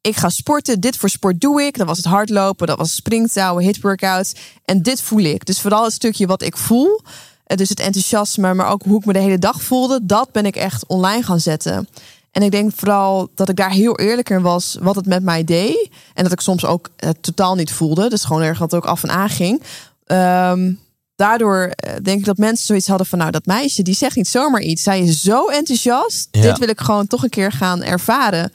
[0.00, 0.80] Ik ga sporten.
[0.80, 1.76] Dit voor sport doe ik.
[1.78, 4.34] Dat was het hardlopen, dat was springtouwen, hitworkouts.
[4.64, 5.46] En dit voel ik.
[5.46, 7.00] Dus vooral het stukje wat ik voel.
[7.44, 10.00] eh, Dus het enthousiasme, maar ook hoe ik me de hele dag voelde.
[10.02, 11.88] Dat ben ik echt online gaan zetten.
[12.34, 15.44] En ik denk vooral dat ik daar heel eerlijk in was wat het met mij
[15.44, 15.88] deed.
[16.14, 18.08] En dat ik soms ook het totaal niet voelde.
[18.08, 19.62] Dus gewoon erg dat het ook af en aan ging.
[20.04, 20.72] Ehm,
[21.16, 23.18] daardoor eh, denk ik dat mensen zoiets hadden van...
[23.18, 24.82] nou, dat meisje, die zegt niet zomaar iets.
[24.82, 26.28] Zij is zo enthousiast.
[26.30, 26.40] Ja.
[26.40, 28.52] Dit wil ik gewoon toch een keer gaan ervaren.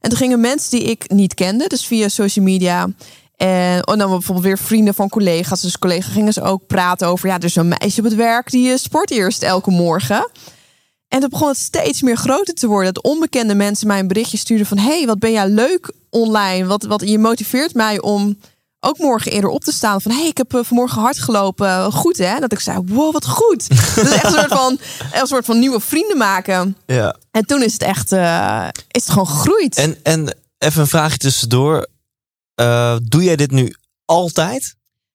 [0.00, 2.88] En toen gingen mensen die ik niet kende, dus via social media...
[3.36, 5.60] En oh, dan bijvoorbeeld weer vrienden van collega's.
[5.60, 7.28] Dus collega's gingen ze ook praten over...
[7.28, 10.30] ja, er is een meisje op het werk die eh, sport eerst elke morgen...
[11.10, 12.94] En toen begon het steeds meer groter te worden.
[12.94, 14.78] Dat onbekende mensen mij een berichtje stuurden van...
[14.78, 16.66] hey, wat ben jij leuk online.
[16.66, 18.38] Wat, wat, je motiveert mij om
[18.80, 20.00] ook morgen eerder op te staan.
[20.00, 21.92] Van, hey, ik heb eh, vanmorgen hard gelopen.
[21.92, 22.38] Goed, hè?
[22.38, 23.68] Dat ik zei, wow, wat goed.
[23.94, 24.78] dus echt een soort, van,
[25.12, 26.76] een soort van nieuwe vrienden maken.
[26.86, 27.16] Ja.
[27.30, 28.12] En toen is het echt...
[28.12, 29.76] eh, is het gewoon gegroeid.
[29.76, 31.86] En, en even een vraagje tussendoor.
[32.54, 34.74] Eh, doe jij dit nu altijd?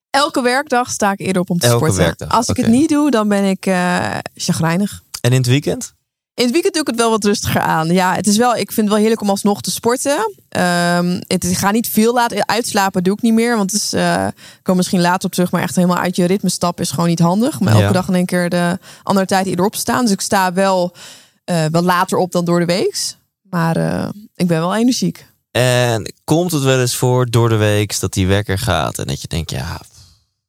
[0.10, 2.04] Elke werkdag sta ik eerder op om te Elke sporten.
[2.04, 5.04] werkdag, Als ik het niet doe, dan ben ik eh chagrijnig.
[5.26, 5.93] En in het weekend?
[6.34, 7.88] In het weekend doe ik het wel wat rustiger aan.
[7.88, 10.34] Ja, het is wel, ik vind het wel heerlijk om alsnog te sporten.
[10.49, 13.57] Ehm, het, ik ga niet veel laten uitslapen, doe ik niet meer.
[13.57, 16.26] Want het is, eh, ik kom misschien later op terug, maar echt helemaal uit je
[16.26, 17.59] ritme stappen is gewoon niet handig.
[17.59, 17.91] Maar elke Ja.
[17.91, 20.01] dag in één keer de andere tijd eerder staan.
[20.03, 20.95] Dus ik sta wel,
[21.43, 23.15] eh, wel later op dan door de week.
[23.41, 25.26] Maar eh, ik ben wel energiek.
[25.51, 29.21] En komt het wel eens voor door de week dat die wekker gaat en dat
[29.21, 29.82] je denkt, ja,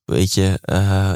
[0.05, 0.61] weet je,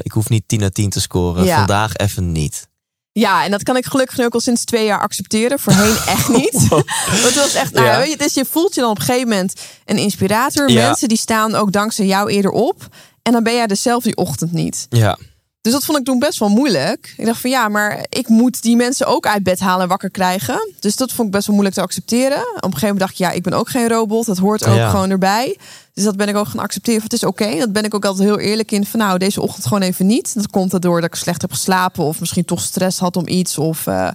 [0.02, 1.44] ik hoef niet 10 naar 10 te scoren.
[1.44, 1.56] Ja.
[1.56, 2.68] Vandaag even niet.
[3.12, 5.58] Ja, en dat kan ik gelukkig nu ook al sinds twee jaar accepteren.
[5.58, 6.68] Voorheen echt niet.
[6.68, 6.84] Want
[7.22, 8.02] het was echt, nou, Ja.
[8.02, 9.52] je, dus je voelt je dan op een gegeven moment
[9.84, 10.70] een inspirator.
[10.70, 10.86] Ja.
[10.86, 12.86] Mensen die staan ook dankzij jou eerder op.
[13.22, 14.86] En dan ben jij dezelfde die ochtend niet.
[14.88, 15.18] Ja,
[15.60, 17.14] Dus dat vond ik toen best wel moeilijk.
[17.16, 20.10] Ik dacht van ja, maar ik moet die mensen ook uit bed halen en wakker
[20.10, 20.72] krijgen.
[20.80, 22.38] Dus dat vond ik best wel moeilijk te accepteren.
[22.40, 24.26] Op een gegeven moment dacht ik, ja, ik ben ook geen robot.
[24.26, 24.90] Dat hoort ook Ja.
[24.90, 25.56] gewoon erbij.
[26.00, 27.02] Dus dat ben ik ook gaan accepteren.
[27.02, 27.58] Het is oké.
[27.58, 28.86] Dat ben ik ook altijd heel eerlijk in.
[28.86, 30.34] Van nou, deze ochtend gewoon even niet.
[30.34, 32.04] Dat komt erdoor dat ik slecht heb geslapen.
[32.04, 33.58] Of misschien toch stress had om iets.
[33.58, 34.08] Of eh,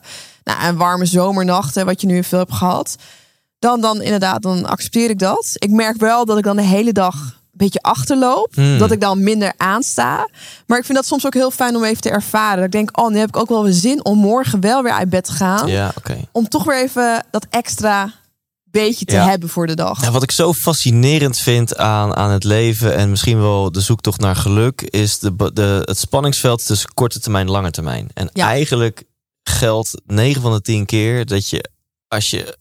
[0.44, 2.96] nou, een warme zomernacht, hè, wat je nu veel hebt gehad.
[3.60, 5.50] Dan, dan inderdaad, dan accepteer ik dat.
[5.54, 8.56] Ik merk wel dat ik dan de hele dag een beetje achterloop.
[8.56, 8.78] Hmm.
[8.78, 10.30] Dat ik dan minder aansta.
[10.68, 12.56] Maar ik vind dat soms ook heel fijn om even te ervaren.
[12.56, 14.94] Dat ik denk, oh, nu heb ik ook wel weer zin om morgen wel weer
[14.94, 15.68] uit bed te gaan.
[15.68, 15.94] ja.
[16.32, 18.12] Om toch weer even dat extra
[18.84, 19.30] beetje te Ja.
[19.30, 20.02] hebben voor de dag.
[20.02, 24.20] Ja, wat ik zo fascinerend vind aan, aan het leven en misschien wel de zoektocht
[24.20, 28.08] naar geluk, is de, de, het spanningsveld tussen korte termijn en lange termijn.
[28.14, 28.48] En Ja.
[28.48, 29.04] eigenlijk
[29.44, 31.70] geldt 9 van de 10 keer dat je
[32.08, 32.58] als je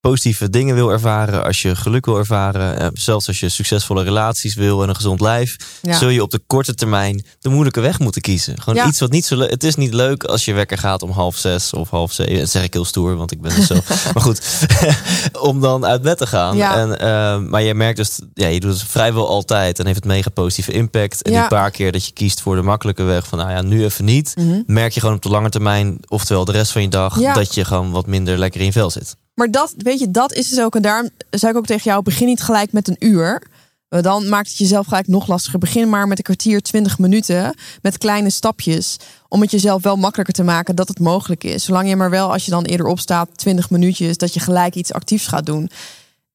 [0.00, 4.54] positieve dingen wil ervaren, als je geluk wil ervaren, eh, zelfs als je succesvolle relaties
[4.54, 5.98] wil en een gezond lijf, Ja.
[5.98, 8.60] zul je op de korte termijn de moeilijke weg moeten kiezen.
[8.60, 8.86] Gewoon Ja.
[8.86, 9.50] iets wat niet zo leuk.
[9.50, 12.38] Het is niet leuk als je wekker gaat om half zes of half zeven.
[12.38, 13.74] Dat zeg ik heel stoer, want ik ben dus zo.
[14.14, 14.66] maar goed,
[15.40, 16.56] om dan uit bed te gaan.
[16.56, 16.76] Ja.
[16.76, 20.06] En, eh, maar je merkt dus, ja, je doet het vrijwel altijd en heeft het
[20.06, 21.22] mega positieve impact.
[21.22, 23.84] En die paar keer dat je kiest voor de makkelijke weg van, nou ja, nu
[23.84, 24.62] even niet, Mhm.
[24.66, 27.64] merk je gewoon op de lange termijn, oftewel de rest van je dag, dat je
[27.64, 29.16] gewoon wat minder lekker in vel zit.
[29.38, 30.74] Maar dat, weet je, dat is dus ook.
[30.74, 33.42] En daarom zei ik ook tegen jou: begin niet gelijk met een uur.
[33.88, 35.58] Want Dan maakt het jezelf gelijk nog lastiger.
[35.58, 37.54] Begin maar met een kwartier, twintig minuten.
[37.82, 38.96] Met kleine stapjes.
[39.28, 41.64] Om het jezelf wel makkelijker te maken dat het mogelijk is.
[41.64, 44.92] Zolang je maar wel, als je dan eerder opstaat, 20 minuutjes, dat je gelijk iets
[44.92, 45.70] actiefs gaat doen.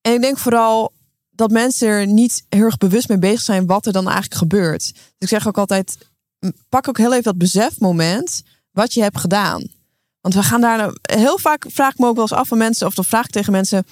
[0.02, 0.94] En ik denk vooral
[1.32, 4.84] dat mensen er niet heel erg bewust mee bezig zijn wat er dan eigenlijk gebeurt.
[4.94, 5.98] Dus ik zeg ook altijd:
[6.70, 8.42] pak ook heel even dat besefmoment
[8.72, 9.68] wat je hebt gedaan.
[10.24, 12.58] Want we gaan daar nou- heel vaak vraag ik me ook wel eens af van
[12.58, 13.86] mensen, of dan vraag ik tegen mensen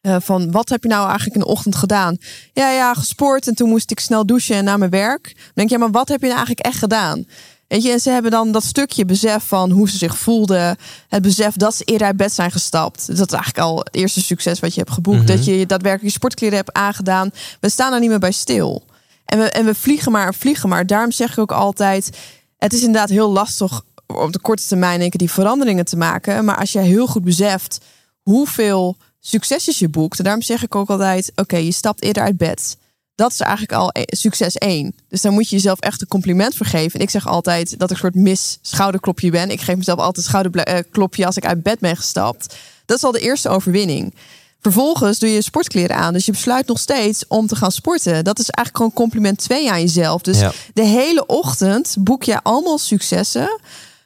[0.00, 2.16] eh, van wat heb je nou eigenlijk in de ochtend gedaan?
[2.52, 5.22] Ja, ja, gesport en toen moest ik snel douchen en naar mijn werk.
[5.22, 7.26] Dan denk je, ja, maar wat heb je nou eigenlijk echt gedaan?
[7.68, 10.76] Weet je, en ze hebben dan dat stukje besef van hoe ze zich voelden.
[11.08, 13.06] Het besef dat ze eerder uit bed zijn gestapt.
[13.06, 15.18] Dat is eigenlijk al het eerste succes wat je hebt geboekt.
[15.18, 15.26] Mhm.
[15.26, 17.30] Dat je daadwerkelijk je sportkleren hebt aangedaan.
[17.60, 18.82] We staan er niet meer bij stil.
[19.24, 20.86] En we, en we vliegen maar en vliegen maar.
[20.86, 22.18] Daarom zeg ik ook altijd,
[22.58, 23.82] het is inderdaad heel lastig
[24.16, 26.44] op de korte termijn denk ik, die veranderingen te maken.
[26.44, 27.78] Maar als je heel goed beseft
[28.22, 30.18] hoeveel succesjes je boekt.
[30.18, 32.76] En daarom zeg ik ook altijd, oké, je stapt eerder uit bed.
[33.14, 34.94] Dat is eigenlijk al e- succes één.
[35.08, 36.98] Dus daar moet je jezelf echt een compliment voor geven.
[36.98, 39.50] En ik zeg altijd dat ik een soort mis schouderklopje ben.
[39.50, 42.56] Ik geef mezelf altijd een schouderklopje als ik uit bed ben gestapt.
[42.84, 44.14] Dat is al de eerste overwinning.
[44.60, 46.12] Vervolgens doe je sportkleren aan.
[46.12, 48.24] Dus je besluit nog steeds om te gaan sporten.
[48.24, 50.22] Dat is eigenlijk gewoon compliment twee aan jezelf.
[50.22, 50.52] Dus Ja.
[50.74, 53.60] de hele ochtend boek je allemaal successen.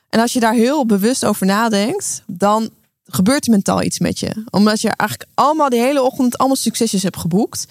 [0.09, 2.71] En als je daar heel bewust over nadenkt, dan
[3.05, 4.45] gebeurt er mentaal iets met je.
[4.51, 7.67] Omdat je eigenlijk allemaal die hele ochtend allemaal succesjes hebt geboekt.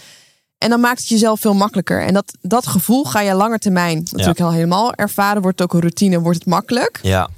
[0.57, 2.01] En dan maakt het jezelf veel makkelijker.
[2.03, 5.41] En dat, dat gevoel ga je langer termijn natuurlijk al helemaal ervaren.
[5.41, 6.99] Wordt het ook een routine, wordt het makkelijk.
[7.01, 7.29] Ja,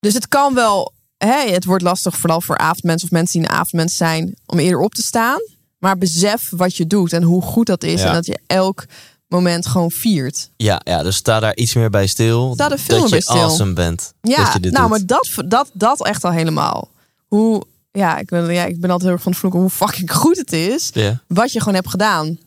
[0.00, 3.54] Dus het kan wel, hè, het wordt lastig vooral voor avondmensen of mensen die een
[3.54, 5.38] avondmens zijn om eerder op te staan.
[5.78, 8.00] Maar besef wat je doet en hoe goed dat is.
[8.00, 8.06] Ja.
[8.06, 8.84] En dat je elk
[9.32, 10.50] moment gewoon viert.
[10.56, 12.52] ja, ja, dus sta daar iets meer bij stil.
[12.54, 13.42] Sta er veel dat meer je bij stil.
[13.42, 14.12] awesome bent.
[14.20, 14.98] Ja, dat je dit nou, doet.
[14.98, 16.88] maar dat, dat, dat echt al helemaal.
[17.26, 17.62] Hoe,
[17.92, 20.36] ja ik, ben, ja, ik ben altijd heel erg van het vloeken hoe fucking goed
[20.36, 20.92] het is.
[21.26, 22.38] Wat je gewoon hebt gedaan.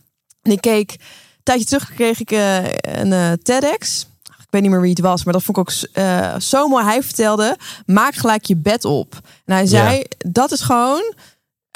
[0.41, 0.97] En ik keek, een
[1.43, 4.07] tijdje terug kreeg ik eh, een eh, TEDx.
[4.23, 6.85] Ik weet niet meer wie het was, maar dat vond ik ook eh, zo mooi.
[6.85, 9.19] Hij vertelde, maak gelijk je bed op.
[9.45, 11.13] En hij zei, dat is gewoon,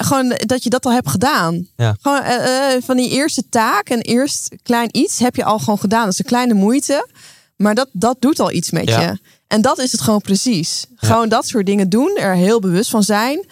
[0.04, 1.66] gewoon dat je dat al hebt gedaan.
[1.76, 1.96] Ja.
[2.00, 5.78] Gewoon eh, eh, van die eerste taak en eerst klein iets heb je al gewoon
[5.78, 6.04] gedaan.
[6.04, 7.08] Dat is een kleine moeite,
[7.56, 9.00] maar dat, dat doet al iets met Ja.
[9.00, 9.18] je.
[9.46, 10.86] En dat is het gewoon precies.
[10.94, 13.46] Gewoon dat soort dingen doen, er heel bewust van zijn.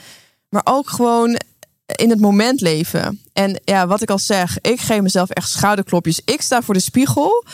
[0.49, 1.39] Maar ook gewoon
[1.87, 3.21] in het moment leven.
[3.33, 6.21] En ja, wat ik al zeg, ik geef mezelf echt schouderklopjes.
[6.25, 7.45] Ik sta voor de spiegel.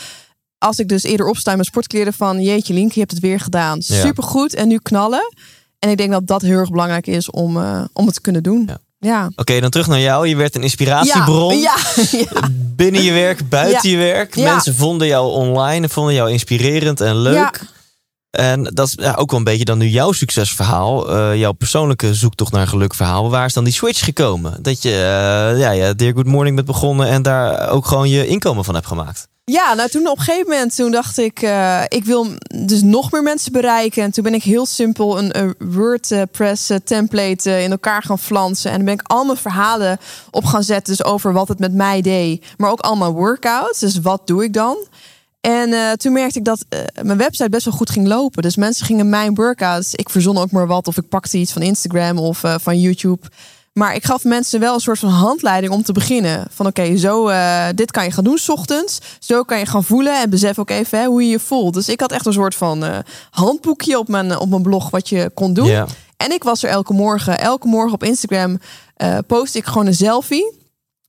[0.57, 2.41] Als ik dus eerder opsta in mijn sportkleren van...
[2.41, 3.81] jeetje Link, je hebt het weer gedaan.
[3.81, 5.33] Supergoed en nu knallen.
[5.79, 8.43] En ik denk dat dat heel erg belangrijk is om, eh, om het te kunnen
[8.43, 8.63] doen.
[8.67, 8.77] Ja.
[9.05, 9.29] Ja.
[9.35, 10.27] Oké, dan terug naar jou.
[10.27, 11.57] Je werd een inspiratiebron.
[11.59, 12.49] Ja, ja, ja.
[12.75, 14.35] Binnen je werk, buiten je werk.
[14.35, 17.33] Mensen vonden jou online, vonden jou inspirerend en leuk.
[17.33, 17.53] Ja.
[18.31, 21.09] En dat is ja, ook wel een beetje dan nu jouw succesverhaal.
[21.09, 23.29] eh, jouw persoonlijke zoektocht naar geluk verhaal.
[23.29, 24.57] Waar is dan die switch gekomen?
[24.61, 28.27] Dat je eh, ja, ja, Dear Good Morning bent begonnen en daar ook gewoon je
[28.27, 29.27] inkomen van hebt gemaakt.
[29.51, 32.27] Ja, nou toen op een gegeven moment toen dacht ik, eh, ik wil
[32.65, 34.03] dus nog meer mensen bereiken.
[34.03, 38.71] En toen ben ik heel simpel een, WordPress eh, template eh, in elkaar gaan flansen.
[38.71, 39.97] En dan ben ik al mijn verhalen
[40.31, 42.45] op gaan zetten, dus over wat het met mij deed.
[42.57, 44.77] Maar ook allemaal workouts, dus wat doe ik dan?
[45.41, 46.65] En toen merkte ik dat
[47.01, 48.43] mijn website best wel goed ging lopen.
[48.43, 49.95] Dus mensen gingen mijn workouts.
[49.95, 53.27] Ik verzon ook maar wat of ik pakte iets van Instagram of van YouTube.
[53.79, 56.47] Maar ik gaf mensen wel een soort van handleiding om te beginnen.
[56.51, 58.99] Van oké, zo eh, dit kan je gaan doen 's ochtends.
[59.19, 61.73] Zo kan je gaan voelen en besef ook even hè, hoe je je voelt.
[61.73, 62.97] Dus ik had echt een soort van eh,
[63.29, 65.67] handboekje op mijn, op mijn blog wat je kon doen.
[66.17, 67.39] En ik was er elke morgen.
[67.39, 68.59] Elke morgen op Instagram
[68.95, 70.53] eh post ik gewoon een selfie.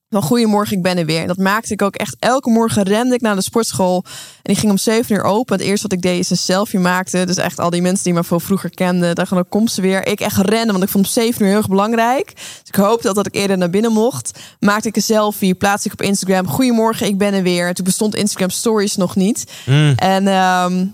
[0.09, 1.21] Van goedemorgen, ik ben er weer.
[1.21, 2.17] En dat maakte ik ook echt.
[2.19, 4.05] Elke morgen rende ik naar de sportschool.
[4.05, 5.57] En die ging om 7 uur open.
[5.57, 7.25] Het eerste wat ik deed is een selfie maakte.
[7.27, 9.15] Dus echt al die mensen die me veel vroeger kenden.
[9.15, 10.07] Daar dan komt ze weer.
[10.07, 12.33] Ik echt rennen, want ik vond om 7 uur heel erg belangrijk.
[12.35, 14.39] Dus ik hoopte dat ik eerder naar binnen mocht.
[14.61, 16.47] Maakte ik een selfie, plaatste ik op Instagram.
[16.47, 17.75] Goedemorgen, ik ben er weer.
[17.75, 19.45] Toen bestond Instagram Stories nog niet.
[19.67, 19.93] Mm.
[19.97, 20.87] En ehm,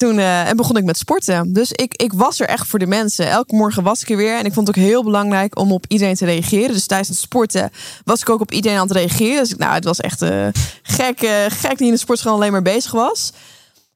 [0.00, 1.52] toen eh, en begon ik met sporten.
[1.52, 3.28] Dus ik, ik was er echt voor de mensen.
[3.30, 4.38] Elke morgen was ik er weer.
[4.38, 6.72] En ik vond het ook heel belangrijk om op iedereen te reageren.
[6.72, 7.70] Dus tijdens het sporten
[8.04, 9.42] was ik ook op iedereen aan het reageren.
[9.42, 10.46] Dus ik- nou, het was echt eh,
[10.82, 13.32] gek, eh, gek die in de sportschool alleen maar bezig was.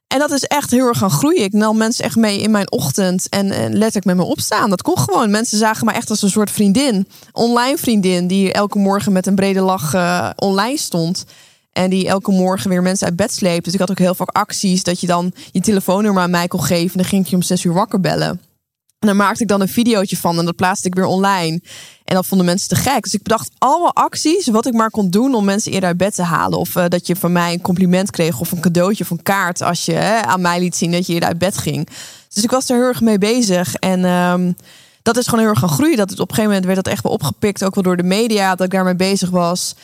[0.06, 1.42] En dat is echt heel erg gaan groeien.
[1.42, 4.70] Ik nam mensen echt mee in mijn ochtend en, en letterlijk met me opstaan.
[4.70, 5.30] Dat kon gewoon.
[5.30, 7.08] Mensen zagen me echt als een soort vriendin.
[7.32, 9.94] Online vriendin die elke morgen met een brede lach
[10.36, 11.24] online stond.
[11.74, 13.64] En die elke morgen weer mensen uit bed sleept.
[13.64, 16.62] Dus ik had ook heel vaak acties dat je dan je telefoonnummer aan mij kon
[16.62, 16.90] geven.
[16.90, 18.40] En dan ging ik je om zes uur wakker bellen.
[18.98, 21.60] En daar maakte ik dan een videootje van en dat plaatste ik weer online.
[22.04, 23.02] En dat vonden mensen te gek.
[23.02, 26.14] Dus ik bedacht allemaal acties wat ik maar kon doen om mensen eerder uit bed
[26.14, 26.58] te halen.
[26.58, 29.62] Of eh, dat je van mij een compliment kreeg of een cadeautje of een kaart
[29.62, 31.88] als je hè, aan mij liet zien dat je eerder uit bed ging.
[32.34, 33.74] Dus ik was er heel erg mee bezig.
[33.74, 34.52] En ehm,
[35.02, 35.96] dat is gewoon heel erg gaan groeien.
[35.96, 38.02] Dat het op een gegeven moment werd dat echt wel opgepikt, ook wel door de
[38.02, 39.74] media, dat ik daarmee bezig was.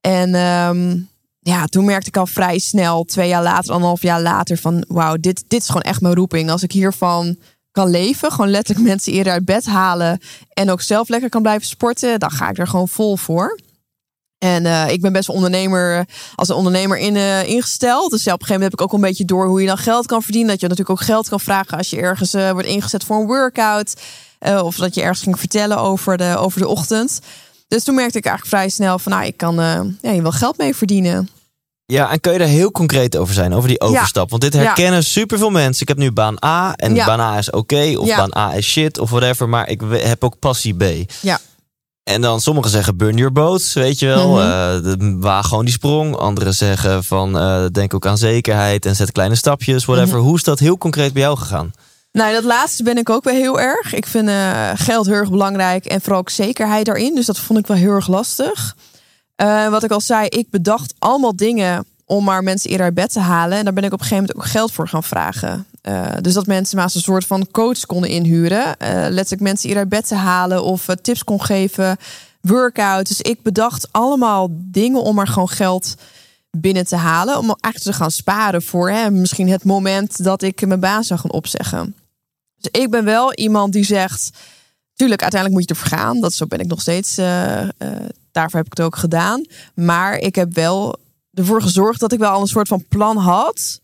[0.00, 0.98] En ehm,
[1.40, 5.16] ja, toen merkte ik al vrij snel, twee jaar later, anderhalf jaar later, van wauw,
[5.16, 6.50] dit, dit is gewoon echt mijn roeping.
[6.50, 7.36] Als ik hiervan
[7.72, 10.20] kan leven, gewoon letterlijk mensen eerder uit bed halen
[10.52, 13.58] en ook zelf lekker kan blijven sporten, dan ga ik er gewoon vol voor.
[14.38, 18.10] En eh, ik ben best wel ondernemer, als een ondernemer eh, ingesteld.
[18.10, 19.78] Dus ja, op een gegeven moment heb ik ook een beetje door hoe je dan
[19.78, 20.50] geld kan verdienen.
[20.50, 23.26] Dat je natuurlijk ook geld kan vragen als je ergens eh, wordt ingezet voor een
[23.26, 23.94] workout.
[24.62, 27.20] Of dat je ergens ging vertellen over de, over de ochtend.
[27.70, 30.32] Dus toen merkte ik eigenlijk vrij snel van, nou, ik kan eh, ja, hier wel
[30.32, 31.28] geld mee verdienen.
[31.86, 34.30] Ja, en kun je daar heel concreet over zijn, over die overstap?
[34.30, 34.60] Want dit Ja.
[34.60, 35.82] herkennen superveel mensen.
[35.82, 37.06] Ik heb nu baan A en Ja.
[37.06, 38.16] baan A is oké, of Ja.
[38.16, 39.48] baan A is shit, of whatever.
[39.48, 41.10] Maar ik heb ook passie B.
[41.20, 41.38] Ja.
[42.02, 44.34] En dan sommigen zeggen burn your boats, weet je wel.
[44.34, 46.16] De- waag gewoon die sprong.
[46.16, 50.16] Anderen zeggen van eh, denk ook aan zekerheid en zet kleine stapjes, whatever.
[50.16, 50.26] Mhm.
[50.26, 51.70] Hoe is dat heel concreet bij jou gegaan?
[52.12, 53.94] Nou, dat laatste ben ik ook wel heel erg.
[53.94, 57.14] Ik vind eh, geld heel erg belangrijk en vooral ook zekerheid daarin.
[57.14, 58.76] Dus dat vond ik wel heel erg lastig.
[59.36, 63.12] Eh, wat ik al zei, ik bedacht allemaal dingen om maar mensen eerder uit bed
[63.12, 63.58] te halen.
[63.58, 65.66] En daar ben ik op een gegeven moment ook geld voor gaan vragen.
[65.82, 68.74] Eh, dus dat mensen maar als een soort van coach konden inhuren.
[69.08, 71.96] Letterlijk mensen eerder uit bed te halen of tips kon geven.
[72.40, 73.08] Workout.
[73.08, 75.94] Dus ik bedacht allemaal dingen om maar gewoon geld
[76.50, 77.38] binnen te halen.
[77.38, 81.20] Om eigenlijk te gaan sparen voor hè, misschien het moment dat ik mijn baan zou
[81.20, 81.94] gaan opzeggen.
[82.60, 84.30] Dus ik ben wel iemand die zegt...
[84.94, 86.20] Tuurlijk, uiteindelijk moet je ervoor gaan.
[86.20, 87.18] Dat zo ben ik nog steeds.
[87.18, 87.68] eh, eh,
[88.32, 89.44] daarvoor heb ik het ook gedaan.
[89.74, 90.96] Maar ik heb wel
[91.34, 93.80] ervoor gezorgd dat ik wel een soort van plan had.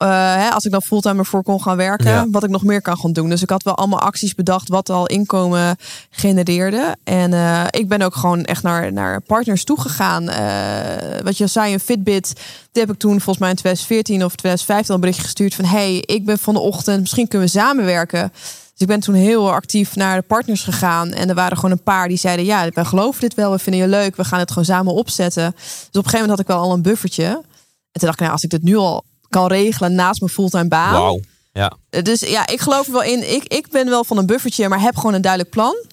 [0.00, 2.26] Eh, hè, als ik dan fulltime ervoor kon gaan werken, Ja.
[2.30, 3.28] wat ik nog meer kan gaan doen.
[3.28, 5.76] Dus ik had wel allemaal acties bedacht wat al inkomen
[6.10, 6.96] genereerde.
[7.04, 10.28] En eh, ik ben ook gewoon echt naar, naar partners toegegaan.
[10.28, 12.32] Eh wat je zei, een Fitbit.
[12.72, 15.64] Die heb ik toen volgens mij in 2014 of 2015 al een berichtje gestuurd van...
[15.64, 18.30] hey, ik ben van de ochtend, misschien kunnen we samenwerken.
[18.32, 21.12] Dus ik ben toen heel actief naar de partners gegaan.
[21.12, 22.44] En er waren gewoon een paar die zeiden...
[22.44, 24.16] ja, wij geloven dit wel, we vinden je leuk.
[24.16, 25.52] We gaan het gewoon samen opzetten.
[25.56, 27.24] Dus op een gegeven moment had ik wel al een buffertje.
[27.24, 30.68] En toen dacht ik, nou, als ik dit nu al kan regelen naast mijn fulltime
[30.68, 30.92] baan...
[30.92, 31.20] Wauw.
[31.52, 31.72] Ja.
[32.02, 33.34] Dus ja, ik geloof er wel in.
[33.34, 35.84] Ik, ik ben wel van een buffertje, maar heb gewoon een duidelijk plan.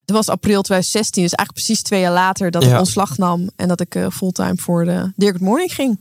[0.00, 3.68] Het was april 2016, dus eigenlijk precies twee jaar later dat ik ontslag nam en
[3.68, 5.98] dat ik eh, fulltime voor de Dirk Morning ging.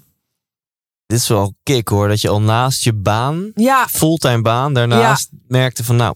[1.06, 5.30] Dit is wel kick hoor, dat je al naast je baan, Ja, fulltime baan, daarnaast
[5.48, 6.16] merkte van nou,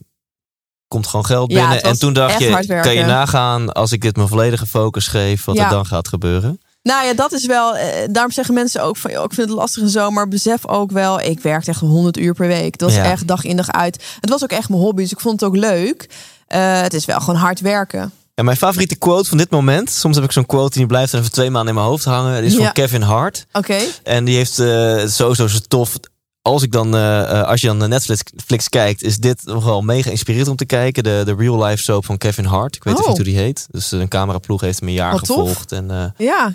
[0.88, 1.82] komt gewoon geld binnen.
[1.82, 5.58] en toen dacht je, kan je nagaan als ik dit mijn volledige focus geef, wat
[5.58, 6.60] er dan gaat gebeuren?
[6.86, 7.76] Nou ja, dat is wel.
[7.78, 10.68] eh, daarom zeggen mensen ook van, joh, ik vind het lastig en zo, maar besef
[10.68, 12.78] ook wel, ik werkte echt 100 uur per week.
[12.78, 13.12] Dat was Ja.
[13.12, 14.04] echt dag in dag uit.
[14.22, 16.10] Het was ook echt mijn hobby, dus ik vond het ook leuk.
[16.48, 18.12] Eh, het is wel gewoon hard werken.
[18.34, 21.32] Ja, mijn favoriete quote van dit moment, soms heb ik zo'n quote die blijft even
[21.32, 22.64] twee maanden in mijn hoofd hangen, die is Ja.
[22.64, 23.46] van Kevin Hart.
[23.54, 23.78] Oké.
[24.04, 25.96] En die heeft eh sowieso zo tof.
[26.42, 30.50] Als, ik dan, eh, als je dan naar Netflix kijkt, is dit nogal mega inspirerend
[30.50, 31.04] om te kijken.
[31.04, 32.76] De, de real life soap van Kevin Hart.
[32.76, 33.08] Ik weet Oh.
[33.08, 33.68] niet hoe die heet.
[33.72, 35.38] Dus een cameraploeg heeft hem een jaar Wat tof.
[35.38, 35.72] gevolgd.
[35.72, 36.54] En, eh, Ja.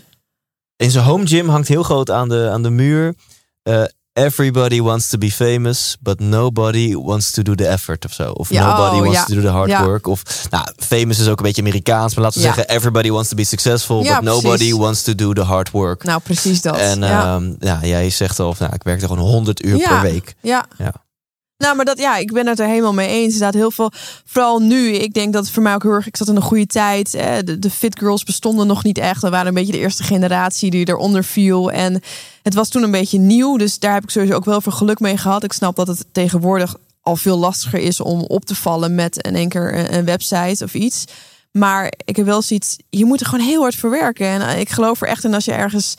[0.80, 3.14] In zijn home gym hangt heel groot aan de, aan de muur.
[3.62, 8.30] eh, Everybody wants to be famous, but nobody wants to do the effort of zo.
[8.30, 9.24] Of Ja, nobody oh, wants ja.
[9.24, 9.84] to do the hard Ja.
[9.84, 10.06] work.
[10.06, 13.36] Of, nou, famous is ook een beetje Amerikaans, maar laten we zeggen, everybody wants to
[13.36, 14.72] be successful, but nobody precies.
[14.72, 16.02] wants to do the hard work.
[16.04, 16.76] Nou, precies dat.
[16.76, 17.34] En ja.
[17.34, 20.34] ehm, ja, jij zegt al, nou, ik werkte gewoon 100 uur per week.
[20.40, 20.66] Ja.
[20.78, 20.92] Ja.
[21.60, 23.32] Nou, maar dat, ja, ik ben het er helemaal mee eens.
[23.32, 23.90] Inderdaad, heel veel.
[24.24, 24.92] Vooral nu.
[24.92, 26.06] Ik denk dat voor mij ook heel erg.
[26.06, 27.14] Ik zat in een goede tijd.
[27.14, 29.22] Eh, de, de fit girls bestonden nog niet echt.
[29.22, 31.70] We waren een beetje de eerste generatie die eronder viel.
[31.70, 32.02] En
[32.42, 33.56] het was toen een beetje nieuw.
[33.56, 35.44] Dus daar heb ik sowieso ook wel veel geluk mee gehad.
[35.44, 39.36] Ik snap dat het tegenwoordig al veel lastiger is om op te vallen met in
[39.36, 41.04] één keer een, een website of iets.
[41.52, 42.76] Maar ik heb wel zoiets.
[42.90, 44.26] Je moet er gewoon heel hard voor werken.
[44.26, 45.96] En eh, ik geloof er echt in als je ergens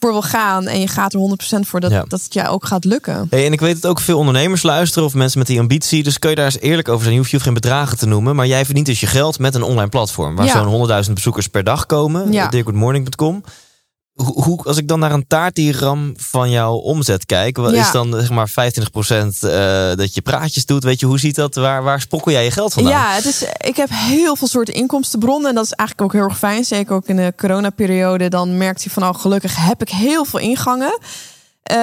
[0.00, 2.04] voor wil gaan en je gaat er 100% voor dat, Ja.
[2.08, 3.26] dat het jou ook gaat lukken.
[3.30, 6.02] Hey, en ik weet dat ook veel ondernemers luisteren of mensen met die ambitie.
[6.02, 7.12] Dus kun je daar eens eerlijk over zijn.
[7.12, 8.36] Je hoeft, je hoeft geen bedragen te noemen.
[8.36, 10.36] Maar jij verdient dus je geld met een online platform.
[10.36, 10.52] Waar Ja.
[10.52, 12.32] zo'n 100.000 bezoekers per dag komen.
[12.32, 12.48] Ja.
[12.50, 12.62] Ja.
[14.24, 17.56] Hoe, als ik dan naar een taartdiagram van jouw omzet kijk.
[17.56, 17.80] Wat Ja.
[17.80, 20.84] is dan zeg maar 25% eh, dat je praatjes doet.
[20.84, 21.54] Weet je, hoe ziet dat?
[21.54, 22.92] Waar, waar sprokkel jij je geld vandaan?
[22.92, 25.48] Ja, het is, ik heb heel veel soorten inkomstenbronnen.
[25.48, 26.64] En dat is eigenlijk ook heel erg fijn.
[26.64, 28.28] Zeker ook in de coronaperiode.
[28.28, 30.98] Dan merkt je van, oh, gelukkig heb ik heel veel ingangen.
[31.62, 31.76] Eh,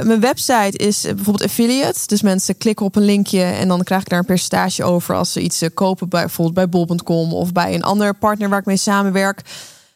[0.00, 2.06] mijn website is bijvoorbeeld affiliate.
[2.06, 5.32] Dus mensen klikken op een linkje en dan krijg ik daar een percentage over als
[5.32, 8.64] ze iets eh, kopen, bij, bijvoorbeeld bij bol.com of bij een andere partner waar ik
[8.66, 9.42] mee samenwerk.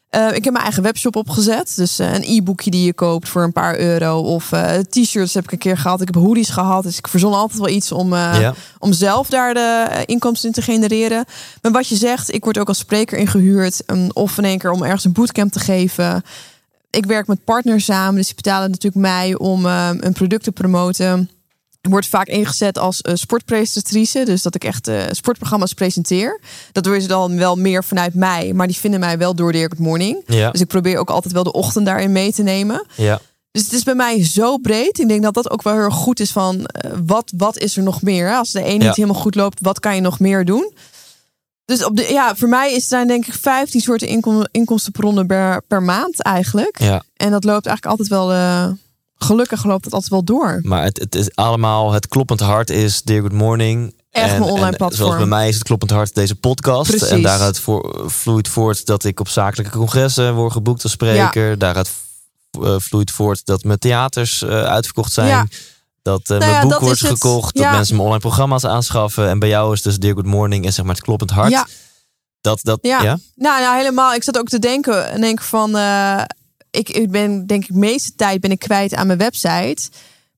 [0.08, 1.72] Eh, ik heb mijn eigen webshop opgezet.
[1.76, 4.20] Dus eh, een e-boekje die je koopt voor een paar euro.
[4.20, 6.00] Of eh, t-shirts heb ik een keer gehad.
[6.00, 6.82] Ik heb hoodies gehad.
[6.82, 8.54] Dus ik verzon altijd wel iets om, Ja.
[8.78, 11.24] om zelf daar de inkomsten in te genereren.
[11.62, 13.82] Maar wat je zegt, ik word ook als spreker ingehuurd.
[13.86, 16.22] um, of in één keer om ergens een bootcamp te geven.
[16.90, 18.14] Ik werk met partners samen.
[18.14, 21.30] Dus die betalen natuurlijk mij om een product te promoten.
[21.88, 24.24] Ik word vaak ingezet als eh, sportpresentatrice.
[24.24, 26.40] Dus dat ik echt eh, sportprogramma's presenteer.
[26.72, 28.52] Dat doen ze dan wel meer vanuit mij.
[28.54, 30.22] Maar die vinden mij wel door Dirk Good Morning.
[30.26, 30.50] Ja.
[30.50, 32.86] Dus ik probeer ook altijd wel de ochtend daarin mee te nemen.
[32.94, 33.20] ja.
[33.50, 34.98] Dus het is bij mij zo breed.
[34.98, 37.76] Ik denk dat dat ook wel heel erg goed is van eh, wat, wat is
[37.76, 38.36] er nog meer?
[38.36, 38.86] Als de ene Ja.
[38.86, 40.72] niet helemaal goed loopt, wat kan je nog meer doen?
[41.64, 45.62] Dus op de, ja, voor mij is zijn denk ik 15 soorten inkom, inkomstenbronnen per,
[45.68, 46.78] per maand eigenlijk.
[46.80, 47.02] ja.
[47.16, 48.30] En dat loopt eigenlijk altijd wel,
[49.18, 50.58] gelukkig loopt het altijd wel door.
[50.62, 53.94] Maar het, het is allemaal, het kloppend hart is Dear Good Morning.
[54.10, 55.06] Echt en, mijn online en platform.
[55.06, 56.90] Zoals bij mij is het kloppend hart deze podcast.
[56.90, 57.08] Precies.
[57.08, 61.58] En daaruit voor, vloeit voort dat ik op zakelijke congressen word geboekt als spreker.
[61.58, 61.90] Daaruit
[62.50, 65.28] eh, vloeit voort dat mijn theaters eh, uitverkocht zijn.
[65.28, 65.46] Ja.
[66.02, 67.58] Dat eh, Nou mijn ja, boek wordt gekocht.
[67.58, 67.62] Ja.
[67.62, 69.28] Dat mensen mijn online programma's aanschaffen.
[69.28, 71.50] En bij jou is dus Dear Good Morning en zeg maar het kloppend hart.
[71.50, 71.66] Ja.
[72.40, 73.02] Dat, dat, Ja.
[73.02, 73.18] ja.
[73.34, 74.14] Nou, nou, helemaal.
[74.14, 75.70] Ik zat ook te denken, en denk van,
[76.70, 79.90] ik, ben denk ik de meeste tijd ben ik kwijt aan mijn website,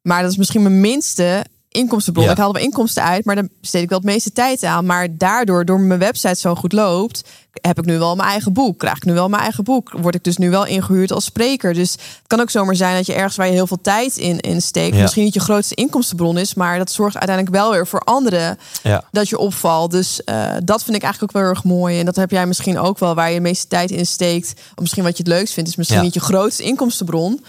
[0.03, 2.25] maar dat is misschien mijn minste inkomstenbron.
[2.25, 2.31] Ja.
[2.31, 4.87] Ik haal er wel inkomsten uit, maar daar besteed ik wel het meeste tijd aan.
[4.87, 7.25] Maar daardoor, door mijn website zo goed loopt,
[7.61, 8.79] heb ik nu wel mijn eigen boek.
[8.79, 9.93] Krijg ik nu wel mijn eigen boek.
[10.01, 11.75] Word ik dus nu wel ingehuurd als spreker.
[11.75, 14.41] Dus het kan ook zomaar zijn dat je ergens waar je heel veel tijd in,
[14.41, 15.01] in steekt, Ja.
[15.03, 19.05] misschien niet je grootste inkomstenbron is, maar dat zorgt uiteindelijk wel weer voor anderen Ja.
[19.11, 19.91] dat je opvalt.
[19.91, 21.99] Dus eh, dat vind ik eigenlijk ook wel erg mooi.
[21.99, 24.53] En dat heb jij misschien ook wel, waar je de meeste tijd in steekt.
[24.75, 27.45] Of misschien wat je het leukst vindt, is misschien niet je grootste inkomstenbron.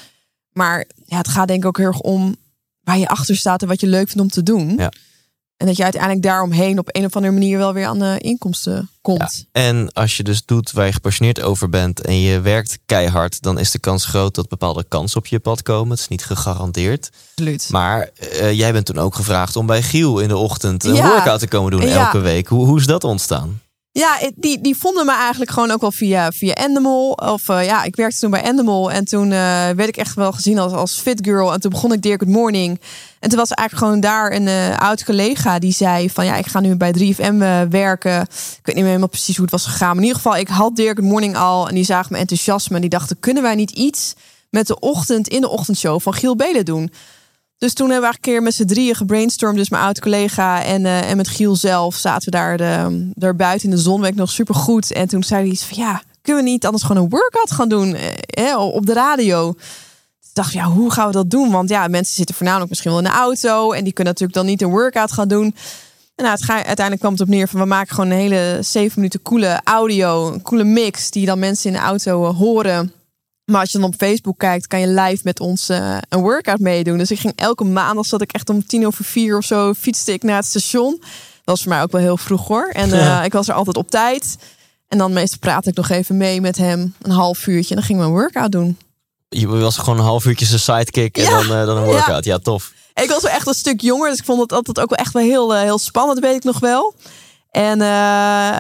[0.52, 2.36] Maar ja, het gaat denk ik ook heel erg om
[2.84, 4.76] waar je achter staat en wat je leuk vindt om te doen.
[4.78, 4.92] Ja.
[5.58, 8.90] En dat je uiteindelijk daaromheen op een of andere manier wel weer aan de inkomsten
[9.02, 9.46] komt.
[9.52, 13.60] En als je dus doet waar je gepassioneerd over bent en je werkt keihard, dan
[13.60, 15.92] is de kans groot dat bepaalde kansen op je pad komen.
[15.92, 17.10] Het is niet gegarandeerd.
[17.30, 17.68] Absoluut.
[17.72, 21.08] Maar eh, jij bent toen ook gevraagd om bij Giel in de ochtend een Ja.
[21.08, 22.06] workout te komen doen Ja.
[22.06, 22.48] elke week.
[22.48, 23.62] Hoe, hoe is dat ontstaan?
[23.94, 27.12] Ja, die, die vonden me eigenlijk gewoon ook wel via, via Endemol.
[27.12, 28.92] Of eh, ja, ik werkte toen bij Endemol.
[28.92, 31.54] En toen eh, werd ik echt wel gezien als, als fit girl.
[31.54, 32.82] En toen begon ik Dear Good Morning.
[33.20, 36.26] En toen was eigenlijk gewoon daar een eh oud collega die zei van...
[36.26, 38.22] ja, ik ga nu bij 3FM eh, werken.
[38.22, 38.28] Ik
[38.64, 39.88] weet niet meer helemaal precies hoe het was gegaan.
[39.88, 41.68] Maar in ieder geval, ik had Dear Good Morning al.
[41.68, 42.76] En die zagen mijn enthousiasme.
[42.76, 44.14] En die dachten, kunnen wij niet iets
[44.50, 46.92] met de ochtend in de ochtendshow van Giel Belen doen?
[47.62, 49.58] Dus toen hebben we een keer met z'n drieën gebrainstormd.
[49.58, 53.36] Dus mijn oud collega en, eh, en met Giel zelf zaten we daar, de, daar
[53.36, 54.08] buiten in de zon.
[54.16, 54.92] Nog super goed.
[54.92, 57.70] En toen zei hij iets van ja, kunnen we niet anders gewoon een workout gaan
[57.70, 59.50] doen eh, op de radio?
[59.50, 61.52] Ik dacht, ja, hoe gaan we dat doen?
[61.52, 63.72] Want ja, mensen zitten voornamelijk misschien wel in de auto.
[63.72, 65.56] En die kunnen natuurlijk dan niet een workout gaan doen.
[66.16, 69.22] En nou, uiteindelijk kwam het op neer van we maken gewoon een hele zeven minuten
[69.22, 72.94] coole audio, een coole mix die dan mensen in de auto eh, horen.
[73.46, 76.60] Maar als je dan op Facebook kijkt, kan je live met ons eh, een workout
[76.60, 76.98] meedoen.
[76.98, 80.14] Dus ik ging elke maandag zat ik echt om tien over vier of zo fietste
[80.14, 80.98] ik naar het station.
[81.00, 81.10] Dat
[81.44, 82.70] was voor mij ook wel heel vroeg hoor.
[82.74, 83.24] En eh, Ja.
[83.24, 84.38] ik was er altijd op tijd.
[84.88, 87.70] En dan meestal praatte ik nog even mee met hem, een half uurtje.
[87.70, 88.78] En dan gingen we een workout doen.
[89.30, 91.30] Je was gewoon een half uurtje zijn sidekick en Ja.
[91.30, 92.24] dan, eh, dan een workout.
[92.26, 92.74] Ja, tof.
[92.94, 95.14] Ik was wel echt een stuk jonger, dus ik vond het altijd ook wel echt
[95.14, 96.94] wel heel, heel spannend, weet ik nog wel.
[97.52, 97.88] En, eh,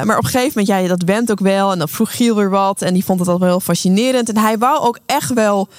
[0.03, 1.71] maar op een gegeven moment, ja, dat went ook wel.
[1.71, 2.81] En dan vroeg Giel weer wat.
[2.81, 4.29] En die vond het wel heel fascinerend.
[4.29, 5.69] En hij wou ook echt wel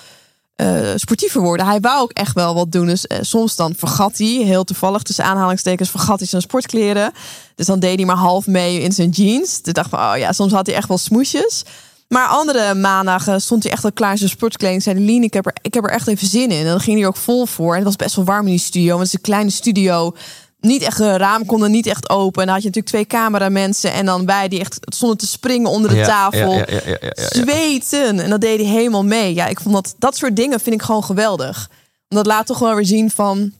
[0.56, 1.66] eh, sportiever worden.
[1.66, 2.86] Hij wou ook echt wel wat doen.
[2.86, 7.12] Dus eh, soms dan vergat hij, heel toevallig tussen aanhalingstekens, vergat hij zijn sportkleren.
[7.54, 9.60] Dus dan deed hij maar half mee in zijn jeans.
[9.60, 11.64] Toen dacht van, oh ja, soms had hij echt wel smoesjes.
[12.08, 14.82] Maar andere maandagen stond hij echt al klaar in zijn sportkleding.
[14.82, 16.58] Zei Lien, ik heb, er, ik heb er echt even zin in.
[16.58, 17.70] En dan ging hij ook vol voor.
[17.70, 18.88] En het was best wel warm in die studio.
[18.88, 20.14] Want het is een kleine studio.
[20.62, 22.40] Niet echt, een raam konden niet echt open.
[22.40, 23.92] En dan had je natuurlijk twee cameramensen.
[23.92, 26.52] En dan wij die echt stonden te springen onder de Ja, tafel.
[26.52, 27.28] ja, ja, ja, ja, ja, ja.
[27.28, 28.20] Zweten.
[28.20, 29.34] En dat deed hij helemaal mee.
[29.34, 31.68] Ja, ik vond dat, dat soort dingen vind ik gewoon geweldig.
[32.08, 33.52] Want dat laat toch wel weer zien van...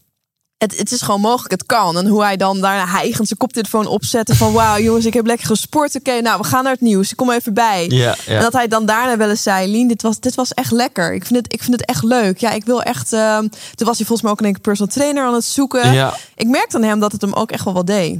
[0.63, 1.99] Het, het is gewoon mogelijk, het kan.
[1.99, 4.53] En hoe hij dan daarna hijgend zijn koptelefoon opzette van...
[4.53, 5.95] wauw jongens, ik heb lekker gesport.
[5.97, 7.11] Oké, nou, we gaan naar het nieuws.
[7.11, 7.87] Ik kom even bij.
[8.27, 9.71] En dat hij dan daarna wel eens zei...
[9.71, 11.15] Lien, dit was, dit was echt lekker.
[11.15, 12.39] Ik vind, het, ik vind het echt leuk.
[12.39, 13.13] Ja, ik wil echt...
[13.13, 15.93] ehm, toen was hij volgens mij ook een personal trainer aan het zoeken.
[16.37, 18.19] Ik merkte aan hem dat het hem ook echt wel wat deed.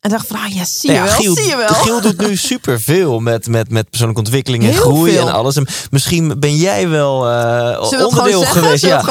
[0.00, 1.68] En dacht van, ah, ja, zie je Ja, wel, Giel, zie je wel.
[1.68, 5.26] Giel doet nu superveel met, met, met persoonlijke ontwikkeling en Heel groei veel.
[5.28, 5.56] en alles.
[5.56, 8.84] En misschien ben jij wel het onderdeel geweest.
[8.84, 9.04] Ja.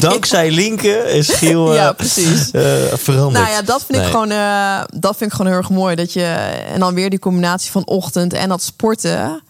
[0.00, 2.50] Dankzij Linke is Giel Ja, eh, precies.
[2.50, 2.62] eh,
[2.92, 3.44] veranderd.
[3.44, 4.28] Nou ja, dat vind ik gewoon,
[5.00, 5.94] dat vind ik gewoon heel erg mooi.
[5.94, 6.24] Dat je
[6.72, 9.42] en dan weer die combinatie van ochtend en dat sporten.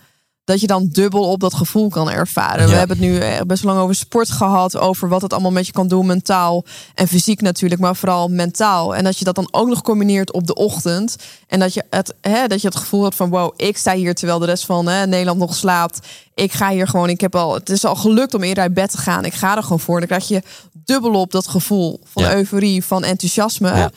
[0.48, 2.68] Dat je dan dubbel op dat gevoel kan ervaren.
[2.68, 4.76] We hebben het nu eh, best lang over sport gehad.
[4.76, 8.94] Over wat het allemaal met je kan doen, mentaal en fysiek natuurlijk, maar vooral mentaal.
[8.94, 11.16] En dat je dat dan ook nog combineert op de ochtend.
[11.46, 14.14] En dat je het, hè, dat je het gevoel hebt van wow, ik sta hier
[14.14, 16.06] terwijl de rest van hè, Nederland nog slaapt.
[16.34, 18.90] Ik ga hier gewoon, ik heb al, het is al gelukt om eerder uit bed
[18.90, 19.24] te gaan.
[19.24, 19.98] Ik ga er gewoon voor.
[19.98, 20.42] Dan krijg je
[20.84, 22.34] dubbel op dat gevoel van Ja.
[22.34, 23.68] euforie, van enthousiasme.
[23.76, 23.90] Ja.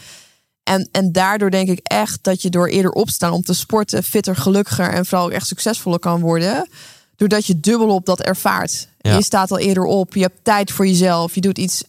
[0.71, 4.35] En, en daardoor denk ik echt dat je door eerder opstaan om te sporten, fitter,
[4.35, 6.69] gelukkiger en vooral ook echt succesvoller kan worden.
[7.15, 8.87] Doordat je dubbel op dat ervaart.
[8.99, 9.15] Ja.
[9.15, 11.83] Je staat al eerder op, je hebt tijd voor jezelf, je doet iets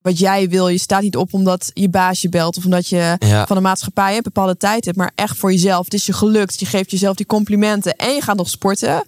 [0.00, 0.68] wat jij wil.
[0.68, 3.46] Je staat niet op omdat je baas je belt of omdat je Ja.
[3.46, 5.84] van de maatschappij een bepaalde tijd hebt, maar echt voor jezelf.
[5.84, 9.04] Het is je gelukt, je geeft jezelf die complimenten en je gaat nog sporten.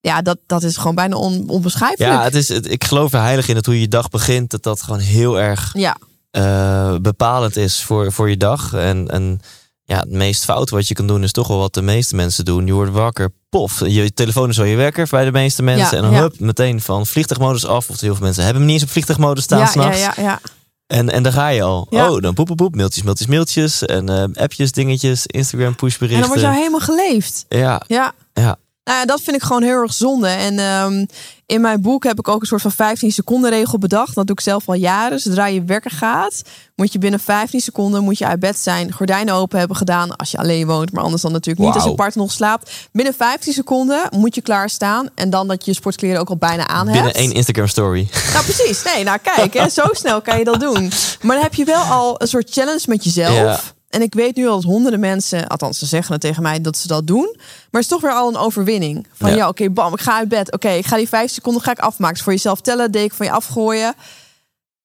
[0.00, 2.12] Ja, dat, dat is gewoon bijna on, onbeschrijfelijk.
[2.12, 4.62] Ja, het is, het, ik geloof er heilig in dat hoe je dag begint, dat
[4.62, 5.96] dat gewoon heel erg ja.
[6.32, 8.72] Eh, bepalend is voor, voor je dag.
[8.72, 9.40] En, en
[9.84, 12.44] ja, het meest fout wat je kan doen is toch wel wat de meeste mensen
[12.44, 12.66] doen.
[12.66, 15.96] Je wordt wakker, pof, je telefoon is al je wekker bij de meeste mensen.
[15.98, 17.90] Ja, en dan hup, meteen van vliegtuigmodus af.
[17.90, 20.00] Of heel veel mensen hebben hem niet eens op vliegtuigmodus staan s'nachts.
[20.00, 20.40] ja, ja, ja.
[20.86, 21.86] En, en daar ga je al.
[21.90, 22.10] Ja.
[22.10, 23.82] Oh, dan poep, poep, poep, mailtjes, mailtjes, mailtjes.
[23.84, 26.20] En eh, appjes, dingetjes, Instagram En pushberichten.
[26.20, 27.44] dan wordt jou helemaal geleefd.
[27.48, 28.12] Ja, Ja.
[28.32, 28.56] ja.
[28.84, 30.28] Nou ja, dat vind ik gewoon heel erg zonde.
[30.28, 31.04] En ehm,
[31.46, 34.14] in mijn boek heb ik ook een soort van 15 seconden regel bedacht.
[34.14, 35.20] Dat doe ik zelf al jaren.
[35.20, 36.42] Zodra je wekker gaat,
[36.74, 40.16] moet je binnen 15 seconden moet je uit bed zijn, gordijnen open hebben gedaan.
[40.16, 41.96] Als je alleen woont, maar anders dan natuurlijk niet als je Wauw.
[41.96, 42.70] partner nog slaapt.
[42.92, 45.08] Binnen 15 seconden moet je klaarstaan.
[45.14, 47.02] En dan dat je je sportkleren ook al bijna aan hebt.
[47.02, 48.08] Binnen één Instagram story.
[48.32, 48.82] Nou, precies.
[48.82, 50.92] Nee, nou kijk, hè, zo snel kan je dat doen.
[51.20, 53.34] Maar dan heb je wel al een soort challenge met jezelf.
[53.34, 53.60] Ja.
[53.92, 56.76] En ik weet nu al dat honderden mensen, althans ze zeggen het tegen mij dat
[56.78, 57.30] ze dat doen.
[57.36, 59.06] Maar het is toch weer al een overwinning.
[59.12, 59.48] Van ja, Ja.
[59.48, 60.52] oké, bam, ik ga uit bed.
[60.52, 62.14] Oké, ik ga die vijf seconden ga ik afmaken.
[62.14, 63.94] Dus voor jezelf tellen, deken van je afgooien.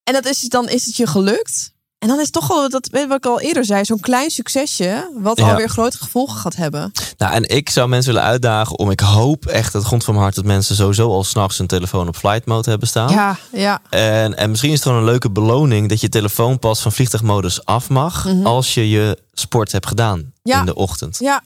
[0.03, 1.71] En dat is, dan is het je gelukt.
[1.99, 4.29] En dan is het toch wel, dat weet wat ik al eerder zei, zo'n klein
[4.29, 5.49] succesje, wat Ja.
[5.49, 6.91] alweer grote gevolgen gaat hebben.
[7.17, 10.25] Nou, en ik zou mensen willen uitdagen om, ik hoop echt de grond van mijn
[10.25, 13.09] hart dat mensen sowieso al s'nachts hun telefoon op flight mode hebben staan.
[13.09, 13.81] Ja, ja.
[13.89, 17.65] En, en misschien is het gewoon een leuke beloning dat je telefoon pas van vliegtuigmodus
[17.65, 20.27] af mag als je je sport hebt gedaan Mhm.
[20.43, 20.59] Ja.
[20.59, 21.17] in de ochtend.
[21.19, 21.43] Ja.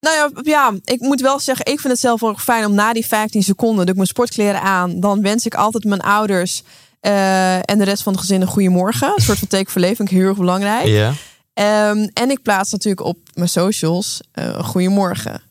[0.00, 2.74] Nou ja, ja, ik moet wel zeggen, ik vind het zelf wel erg fijn om
[2.74, 6.62] na die 15 seconden, doe ik mijn sportkleren aan, dan wens ik altijd mijn ouders
[7.02, 9.12] eh, en de rest van het gezin een goede morgen.
[9.16, 10.86] Een soort van teken voor leven, heel erg belangrijk.
[10.86, 11.12] Ja.
[11.54, 15.42] Ehm, en ik plaats natuurlijk op mijn socials eh een goede morgen.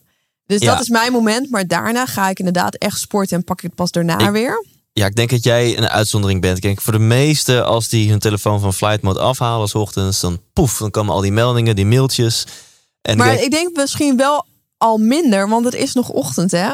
[0.46, 0.72] Dus Ja.
[0.72, 3.74] dat is mijn moment, maar daarna ga ik inderdaad echt sporten en pak ik het
[3.74, 4.66] pas daarna Ik- weer.
[4.92, 6.58] Ja, ik denk dat jij een uitzondering bent.
[6.58, 10.40] Kijk, voor de meesten, als die hun telefoon van flight mode afhalen s ochtends, dan
[10.52, 12.46] poef, dan komen al die meldingen, die mailtjes.
[13.02, 14.46] En Maar ik denk, ik denk misschien wel
[14.76, 16.70] al minder, want het is nog ochtend, hè?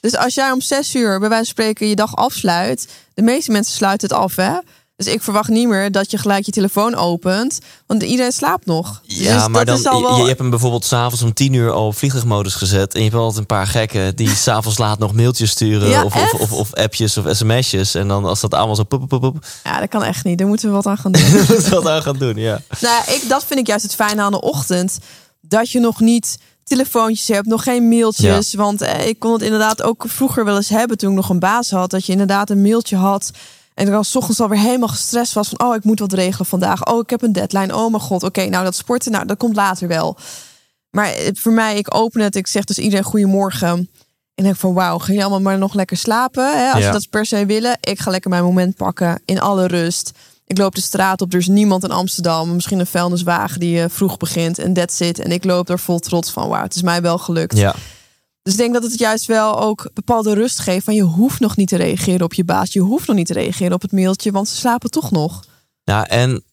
[0.00, 3.50] Dus als jij om zes uur bij wijze van spreken je dag afsluit, de meeste
[3.50, 4.58] mensen sluiten het af, hè?
[4.98, 9.00] Dus ik verwacht niet meer dat je gelijk je telefoon opent, want iedereen slaapt nog.
[9.02, 10.16] ja, dus maar dat dan, wel...
[10.16, 12.94] je, je hebt hem bijvoorbeeld s'avonds om tien uur al op vliegtuigmodus gezet.
[12.94, 15.88] En je hebt altijd een paar gekken die s'avonds laat nog mailtjes sturen.
[15.88, 17.94] Ja, of, of, of, of appjes of sms'jes.
[17.94, 20.38] En dan als dat allemaal zo poep, poep, poep, Ja, dat kan echt niet.
[20.38, 21.32] Daar moeten we wat aan gaan doen.
[21.46, 22.60] dat is wat aan gaan doen, ja.
[22.80, 24.98] nou, ik, dat vind ik juist het fijne aan de ochtend.
[25.40, 26.38] Dat je nog niet
[26.68, 28.54] telefoontjes hebt, nog geen mailtjes.
[28.54, 31.38] Want eh, ik kon het inderdaad ook vroeger wel eens hebben toen ik nog een
[31.38, 31.90] baas had.
[31.90, 33.30] Dat je inderdaad een mailtje had.
[33.74, 35.68] En als 's ochtends alweer helemaal gestrest was van...
[35.68, 36.86] oh, ik moet wat regelen vandaag.
[36.86, 37.76] Oh, ik heb een deadline.
[37.76, 38.22] Oh mijn god.
[38.22, 40.16] Oké, nou dat sporten, nou dat komt later wel.
[40.90, 42.36] Maar eh, voor mij, ik open het.
[42.36, 43.68] Ik zeg dus iedereen goedemorgen.
[43.68, 43.88] En
[44.34, 46.58] ik denk van wauw, gaan jullie allemaal maar nog lekker slapen?
[46.58, 46.70] Hè?
[46.70, 46.86] Als Ja.
[46.86, 47.78] je dat per se willen.
[47.80, 50.10] Ik ga lekker mijn moment pakken in alle rust.
[50.48, 52.54] Ik loop de straat op, er is niemand in Amsterdam.
[52.54, 55.18] Misschien een vuilniswagen die eh, vroeg begint en that's it.
[55.18, 57.56] En ik loop er vol trots van, wauw, het is mij wel gelukt.
[57.56, 57.74] Ja,
[58.42, 60.84] Dus ik denk dat het juist wel ook bepaalde rust geeft.
[60.84, 62.72] Van je hoeft nog niet te reageren op je baas.
[62.72, 65.44] Je hoeft nog niet te reageren op het mailtje, want ze slapen toch nog.
[65.84, 66.44] Nou, en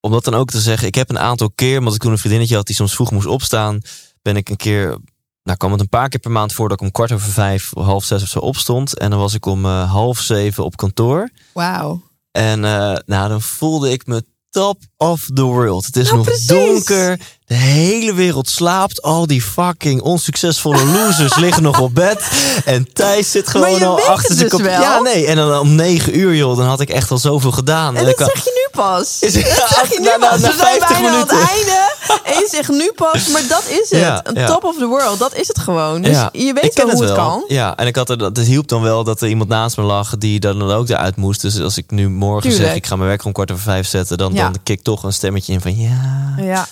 [0.00, 2.18] om dat dan ook te zeggen, ik heb een aantal keer, omdat ik toen een
[2.18, 3.80] vriendinnetje had die soms vroeg moest opstaan,
[4.22, 4.98] ben ik een keer,
[5.42, 7.72] nou kwam het een paar keer per maand voor dat ik om kwart over vijf,
[7.74, 8.98] half zes of zo opstond.
[8.98, 11.30] En dan was ik om eh, half zeven op kantoor.
[11.52, 12.02] Wauw.
[12.38, 15.86] En eh, nou, dan voelde ik me top of the world.
[15.86, 16.46] Het is Nou, nog precies.
[16.46, 17.20] donker.
[17.48, 19.02] De hele wereld slaapt.
[19.02, 22.22] Al die fucking onsuccesvolle losers liggen nog op bed.
[22.64, 24.60] En Thijs zit gewoon Maar je al weet achter zijn dus.
[24.60, 25.26] Ja, nee.
[25.26, 27.96] En dan om negen uur, joh, dan had ik echt al zoveel gedaan.
[27.96, 29.16] En dat zeg je nu pas.
[29.20, 29.42] Is- Dat
[29.76, 30.40] zeg je nu na- pas.
[30.40, 31.48] na We zijn 50 bijna aan het minuten.
[31.56, 31.92] einde.
[32.24, 34.00] En je zegt nu pas, maar dat is het.
[34.00, 34.46] Ja, een ja.
[34.46, 36.02] top of the world, dat is het gewoon.
[36.02, 37.14] Dus Ja, je weet wel hoe het, wel.
[37.28, 37.44] kan.
[37.48, 39.82] Ja, en ik had er, dat het hielp dan wel dat er iemand naast me
[39.82, 41.40] lag die dan ook eruit moest.
[41.40, 42.64] Dus als ik nu morgen Tuurlijk.
[42.68, 45.12] zeg, ik ga mijn werk om kwart over vijf zetten, dan, dan kikt toch een
[45.12, 46.34] stemmetje in van ja.
[46.44, 46.66] Ja.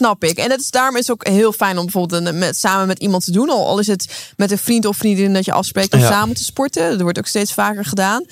[0.00, 0.38] Snap ik.
[0.38, 2.98] En dat is, daarom is het ook heel fijn om bijvoorbeeld een, met, samen met
[2.98, 3.48] iemand te doen.
[3.50, 6.08] Al, is het met een vriend of vriendin dat je afspreekt om Ja.
[6.10, 6.90] samen te sporten.
[6.90, 8.24] Dat wordt ook steeds vaker gedaan.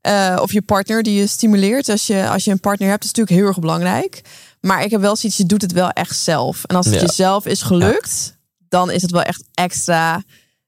[0.00, 1.88] Eh, of je partner die je stimuleert.
[1.88, 4.20] Als je, als je een partner hebt, is natuurlijk heel erg belangrijk.
[4.60, 6.64] Maar ik heb wel zoiets, je doet het wel echt zelf.
[6.64, 7.00] En als het Ja.
[7.00, 8.36] jezelf is gelukt,
[8.68, 10.22] dan is het wel echt extra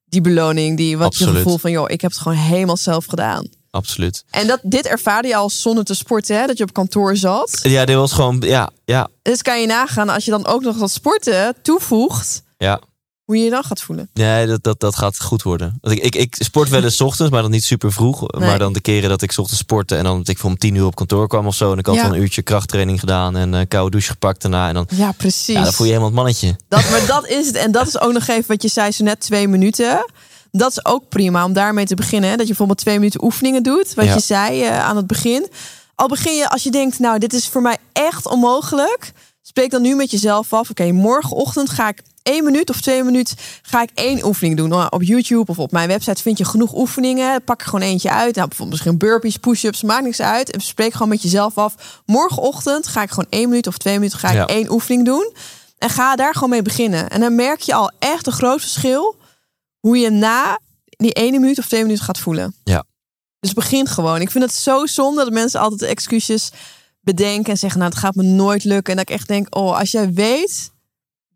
[0.04, 0.76] die beloning.
[0.76, 3.46] Die, wat je gevoel van, joh, ik heb het gewoon helemaal zelf gedaan.
[3.70, 4.24] Absoluut.
[4.30, 6.46] En dat, dit ervaarde je al zonder te sporten, hè?
[6.46, 7.58] dat je op kantoor zat.
[7.62, 10.76] Ja, dit was gewoon, ja, ja, Dus kan je nagaan, als je dan ook nog
[10.78, 12.80] dat sporten toevoegt, ja.
[13.24, 14.10] hoe je je dan gaat voelen.
[14.14, 15.78] Nee, dat, dat, dat gaat goed worden.
[15.80, 18.20] Want ik, ik, ik sport wel eens ochtends, maar dan niet super vroeg.
[18.32, 18.48] Nee.
[18.48, 20.74] Maar dan de keren dat ik ochtends sportte en dan dat ik voor om tien
[20.74, 21.72] uur op kantoor kwam of zo.
[21.72, 22.02] En ik had Ja.
[22.02, 24.68] dan een uurtje krachttraining gedaan en een koude douche gepakt daarna.
[24.68, 25.54] En dan, Ja, precies.
[25.56, 26.56] ja, dan voel je helemaal het mannetje.
[26.68, 27.56] dat, maar dat is het.
[27.56, 30.04] En dat is ook nog even wat je zei, zo net twee minuten.
[30.52, 32.28] Dat is ook prima om daarmee te beginnen.
[32.30, 32.32] Hè?
[32.36, 33.94] Dat je bijvoorbeeld twee minuten oefeningen doet.
[33.94, 34.14] Wat Ja.
[34.14, 35.46] je zei eh, aan het begin.
[35.94, 39.12] Al begin je, als je denkt, nou, dit is voor mij echt onmogelijk.
[39.42, 40.70] Spreek dan nu met jezelf af.
[40.70, 44.68] Oké, morgenochtend ga ik één minuut of twee minuten ga ik één oefening doen.
[44.68, 47.44] Nou, op YouTube of op mijn website vind je genoeg oefeningen.
[47.44, 48.34] Pak er gewoon eentje uit.
[48.34, 50.50] Nou, bijvoorbeeld misschien burpees, push-ups, maakt niks uit.
[50.50, 51.74] En spreek gewoon met jezelf af.
[52.06, 54.46] Morgenochtend ga ik gewoon één minuut of twee minuten ga ik Ja.
[54.46, 55.32] één oefening doen.
[55.78, 57.08] En ga daar gewoon mee beginnen.
[57.10, 59.16] En dan merk je al echt een groot verschil
[59.80, 60.58] hoe je na
[60.88, 62.54] die ene minuut of twee minuten gaat voelen.
[62.64, 62.84] Ja.
[63.40, 64.20] Dus begin gewoon.
[64.20, 66.50] Ik vind het zo zonde dat mensen altijd excuses
[67.00, 68.92] bedenken en zeggen, nou, het gaat me nooit lukken.
[68.92, 70.70] En dat ik echt denk, oh, als jij weet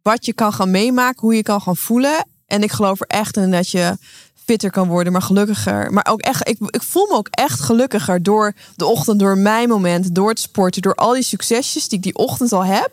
[0.03, 2.27] wat je kan gaan meemaken, hoe je kan gaan voelen.
[2.47, 3.97] En ik geloof er echt in dat je
[4.45, 5.93] fitter kan worden, maar gelukkiger.
[5.93, 9.69] Maar ook echt, ik, ik voel me ook echt gelukkiger door de ochtend, door mijn
[9.69, 12.91] moment, door het sporten, door al die succesjes die ik die ochtend al heb.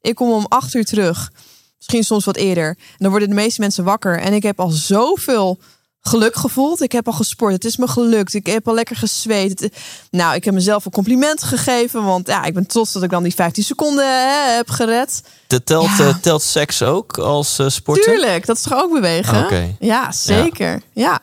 [0.00, 1.32] Ik kom om acht uur terug.
[1.78, 2.68] Misschien soms wat eerder.
[2.68, 4.18] En dan worden de meeste mensen wakker.
[4.20, 5.58] En ik heb al zoveel
[6.00, 6.80] geluk gevoeld.
[6.82, 7.52] Ik heb al gesport.
[7.52, 8.34] Het is me gelukt.
[8.34, 9.60] Ik heb al lekker gezweet.
[9.60, 9.76] Het-
[10.10, 12.04] nou, ik heb mezelf een compliment gegeven.
[12.04, 15.22] Want ja, ik ben trots dat ik dan die 15 seconden hè, heb gered.
[15.46, 16.06] De telt, Ja.
[16.08, 18.04] eh, telt seks ook als sporter?
[18.04, 19.44] Tuurlijk, dat is toch ook bewegen?
[19.44, 19.74] Oké.
[19.78, 20.82] Ja, zeker.
[20.92, 21.20] Ja.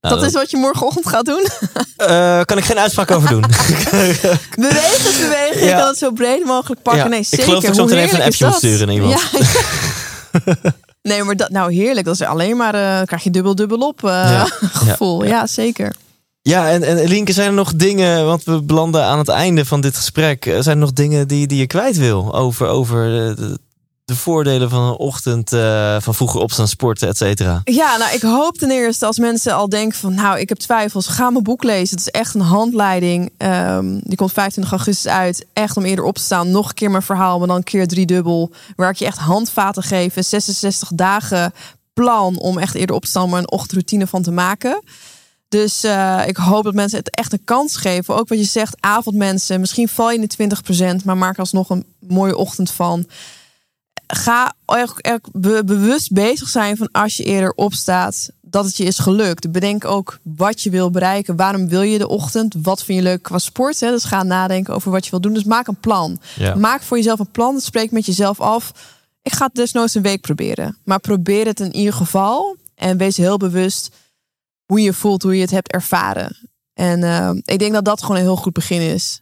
[0.00, 1.46] Nou, dat is wat je morgenochtend gaat doen.
[1.98, 3.40] Eh, kan ik geen uitspraak over doen.
[4.56, 5.64] bewegen bewegen.
[5.66, 5.78] Ja.
[5.78, 7.02] kan het zo breed mogelijk pakken.
[7.02, 7.44] Ja, Nee, ik zeker.
[7.44, 9.12] geloof dat ik zo meteen even een appje moet sturen iemand.
[9.32, 9.38] Ja.
[11.02, 12.06] nee, maar dat, nou heerlijk.
[12.06, 14.44] Dat is alleen maar, eh, krijg je dubbel dubbel op eh, Ja.
[14.84, 15.24] gevoel.
[15.24, 15.94] Ja, zeker.
[16.42, 19.80] Ja, en, en Linke, zijn er nog dingen, want we belanden aan het einde van
[19.80, 20.46] dit gesprek.
[20.46, 23.04] eh, Zijn er nog dingen die, die je kwijt wil over, over
[23.36, 23.58] de,
[24.08, 27.60] de, de voordelen van een ochtend, eh, van vroeger opstaan, sporten, et cetera?
[27.64, 31.06] Ja, nou, ik hoop ten eerste als mensen al denken van, nou, ik heb twijfels,
[31.06, 31.96] ga mijn boek lezen.
[31.96, 33.32] Het is echt een handleiding.
[33.36, 35.46] Ehm, die komt 25 augustus uit.
[35.52, 36.50] Echt om eerder op te staan.
[36.50, 38.50] Nog een keer mijn verhaal, maar dan een keer driedubbel.
[38.76, 40.16] Waar ik je echt handvaten geef.
[40.16, 41.52] Een 66 dagen
[41.92, 44.82] plan om echt eerder op te staan, maar een ochtendroutine van te maken.
[45.48, 48.16] Dus eh, ik hoop dat mensen het echt een kans geven.
[48.16, 49.60] Ook wat je zegt, avondmensen.
[49.60, 50.56] Misschien val je in de
[51.00, 53.06] 20%, maar maak alsnog een mooie ochtend van.
[54.06, 54.52] Ga
[55.32, 59.50] be- bewust bezig zijn van als je eerder opstaat, dat het je is gelukt.
[59.52, 61.36] Bedenk ook wat je wil bereiken.
[61.36, 62.54] Waarom wil je de ochtend?
[62.62, 63.80] Wat vind je leuk qua sport?
[63.80, 63.90] Hè?
[63.90, 65.32] Dus ga nadenken over wat je wil doen.
[65.32, 66.20] Dus maak een plan.
[66.38, 66.54] Ja.
[66.54, 67.60] Maak voor jezelf een plan.
[67.60, 68.72] Spreek met jezelf af.
[69.22, 70.76] Ik ga het desnoods een week proberen.
[70.84, 72.56] Maar probeer het in ieder geval.
[72.74, 73.90] En wees heel bewust
[74.66, 76.36] hoe je je voelt, hoe je het hebt ervaren.
[76.74, 79.20] En eh, ik denk dat dat gewoon een heel goed begin is.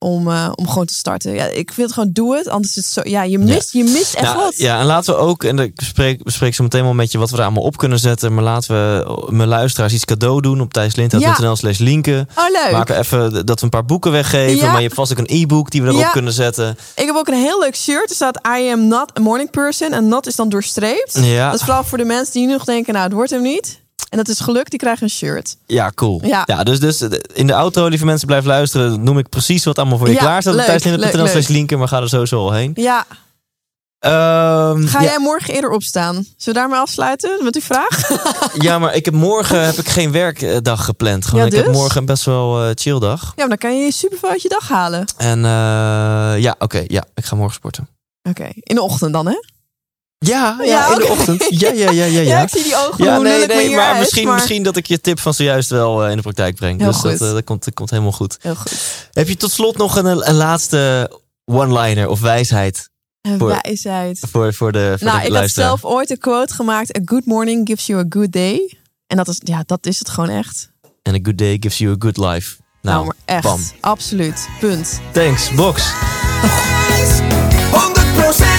[0.00, 1.32] Om, eh, om gewoon te starten.
[1.34, 2.48] Ja, ik vind het gewoon doe het.
[2.48, 3.00] Anders is het zo.
[3.10, 4.56] Ja, je mist, je mist echt Nou, wat.
[4.56, 7.30] ja, en laten we ook, en ik bespreek, bespreek zo meteen wel met je wat
[7.30, 8.34] we er allemaal op kunnen zetten.
[8.34, 12.28] Maar laten we mijn luisteraars iets cadeau doen op thijslindhout.nl slash linken.
[12.36, 12.72] Oh, leuk.
[12.72, 14.56] Maken even dat we een paar boeken weggeven.
[14.56, 14.66] Ja.
[14.66, 16.10] Maar je hebt vast ook een e-book die we erop Ja.
[16.10, 16.76] kunnen zetten.
[16.96, 18.08] Ik heb ook een heel leuk shirt.
[18.10, 19.92] Er staat I am not a morning person.
[19.92, 21.18] En not is dan doorstreept.
[21.22, 21.50] Ja.
[21.50, 23.80] Dat is vooral voor de mensen die nu nog denken, nou, het wordt hem niet.
[24.08, 25.56] En dat is geluk, die krijgen een shirt.
[25.66, 26.20] Ja, cool.
[26.24, 26.44] Ja.
[26.62, 27.02] dus, dus
[27.34, 29.02] in de auto, lieve mensen, blijf luisteren.
[29.02, 31.48] Noem ik precies wat allemaal voor je Ja, klaar staat leuk, slash leuk.
[31.48, 31.78] linken.
[31.78, 32.72] Maar ga er sowieso al heen.
[32.74, 33.06] Ja,
[33.98, 36.14] Ehm, ga ja, jij morgen eerder opstaan?
[36.14, 38.10] Zullen we daarmee afsluiten met uw vraag?
[38.66, 41.26] ja, maar ik heb morgen heb ik geen werkdag gepland.
[41.26, 41.74] Gewoon, Ja, Ik heb dus?
[41.76, 43.20] morgen een best wel eh, chill dag.
[43.22, 45.04] Ja, maar dan kan je je super veel uit je dag halen.
[45.16, 46.84] En eh, ja, oké.
[46.86, 47.88] ja, ik ga morgen sporten.
[48.22, 49.34] Oké, in de ochtend dan, hè?
[50.18, 51.44] Ja, ja, Ja, in de ochtend.
[51.48, 52.04] Ja, ja, ja, ja.
[52.16, 52.42] Ja, ja.
[52.42, 53.04] ik zie die ogen.
[53.04, 56.04] Ja, nee, nee, maar uit, misschien, maar- misschien dat ik je tip van zojuist wel
[56.04, 56.80] eh, in de praktijk breng.
[56.80, 57.20] Heel dus dat, goed.
[57.20, 58.36] eh, dat, komt, dat komt helemaal goed.
[58.40, 58.72] Heel goed.
[59.12, 61.10] Heb je tot slot nog een, een laatste
[61.44, 62.90] one-liner of wijsheid
[63.20, 64.18] Een Voor- wijsheid.
[64.30, 65.68] voor, voor de, voor Nou, de ik had luisteraar?
[65.68, 66.96] zelf ooit een quote gemaakt.
[66.98, 68.78] A good morning gives you a good day.
[69.06, 70.70] En dat is, ja, dat is het gewoon echt.
[71.02, 72.56] And a good day gives you a good life.
[72.82, 73.42] Nou, Nou, maar echt.
[73.42, 73.60] bam.
[73.80, 74.48] Absoluut.
[74.60, 75.00] Punt.
[75.12, 75.92] Thanks, Box.
[75.92, 75.94] 100%
[78.36, 78.57] wijs!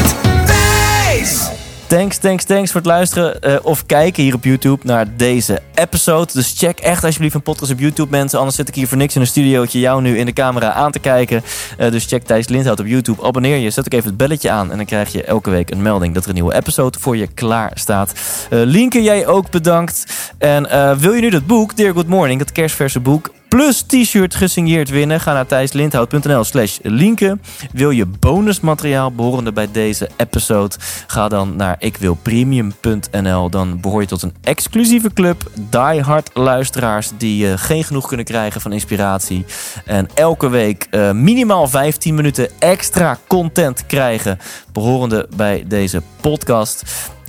[1.90, 6.34] Thanks, thanks, thanks voor het luisteren eh, of kijken hier op YouTube naar deze episode.
[6.34, 8.40] Dus check echt alsjeblieft een podcast op YouTube, mensen.
[8.40, 10.92] Anders zit ik hier voor niks in een studiootje jou nu in de camera aan
[10.92, 11.44] te kijken.
[11.78, 13.24] Eh, dus check Thijs Lindhout op YouTube.
[13.24, 14.72] Abonneer je, zet ook even het belletje aan.
[14.72, 17.28] En dan krijg je elke week een melding dat er een nieuwe episode voor je
[17.28, 18.14] klaar staat.
[18.50, 20.04] Eh Linke, jij ook bedankt.
[20.38, 20.68] En
[21.00, 23.32] wil je nu dat boek, Dear Good Morning, dat kerstverse boek...
[23.50, 25.20] Plus t-shirt gesigneerd winnen.
[25.20, 27.42] Ga naar thijslindhout.nl slash linken.
[27.72, 30.76] Wil je bonusmateriaal behorende bij deze episode?
[31.08, 33.50] Ga dan naar ikwilpremium.nl.
[33.50, 35.52] Dan behoor je tot een exclusieve club.
[35.70, 39.46] Die hard luisteraars die eh, geen genoeg kunnen krijgen van inspiratie.
[39.86, 44.40] En elke week eh, minimaal 15 minuten extra content krijgen.
[44.72, 46.84] Behorende bij deze podcast.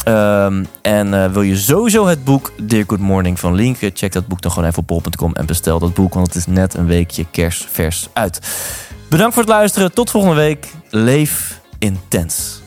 [0.04, 3.90] Ehm, en eh, wil je sowieso het boek Dear Good Morning van Linken?
[3.94, 6.46] Check dat boek dan gewoon even op bol.com en bestel dat boek, want het is
[6.46, 8.40] net een weekje kerstvers uit.
[9.08, 9.92] Bedankt voor het luisteren.
[9.92, 10.66] Tot volgende week.
[10.90, 12.59] Leef intens.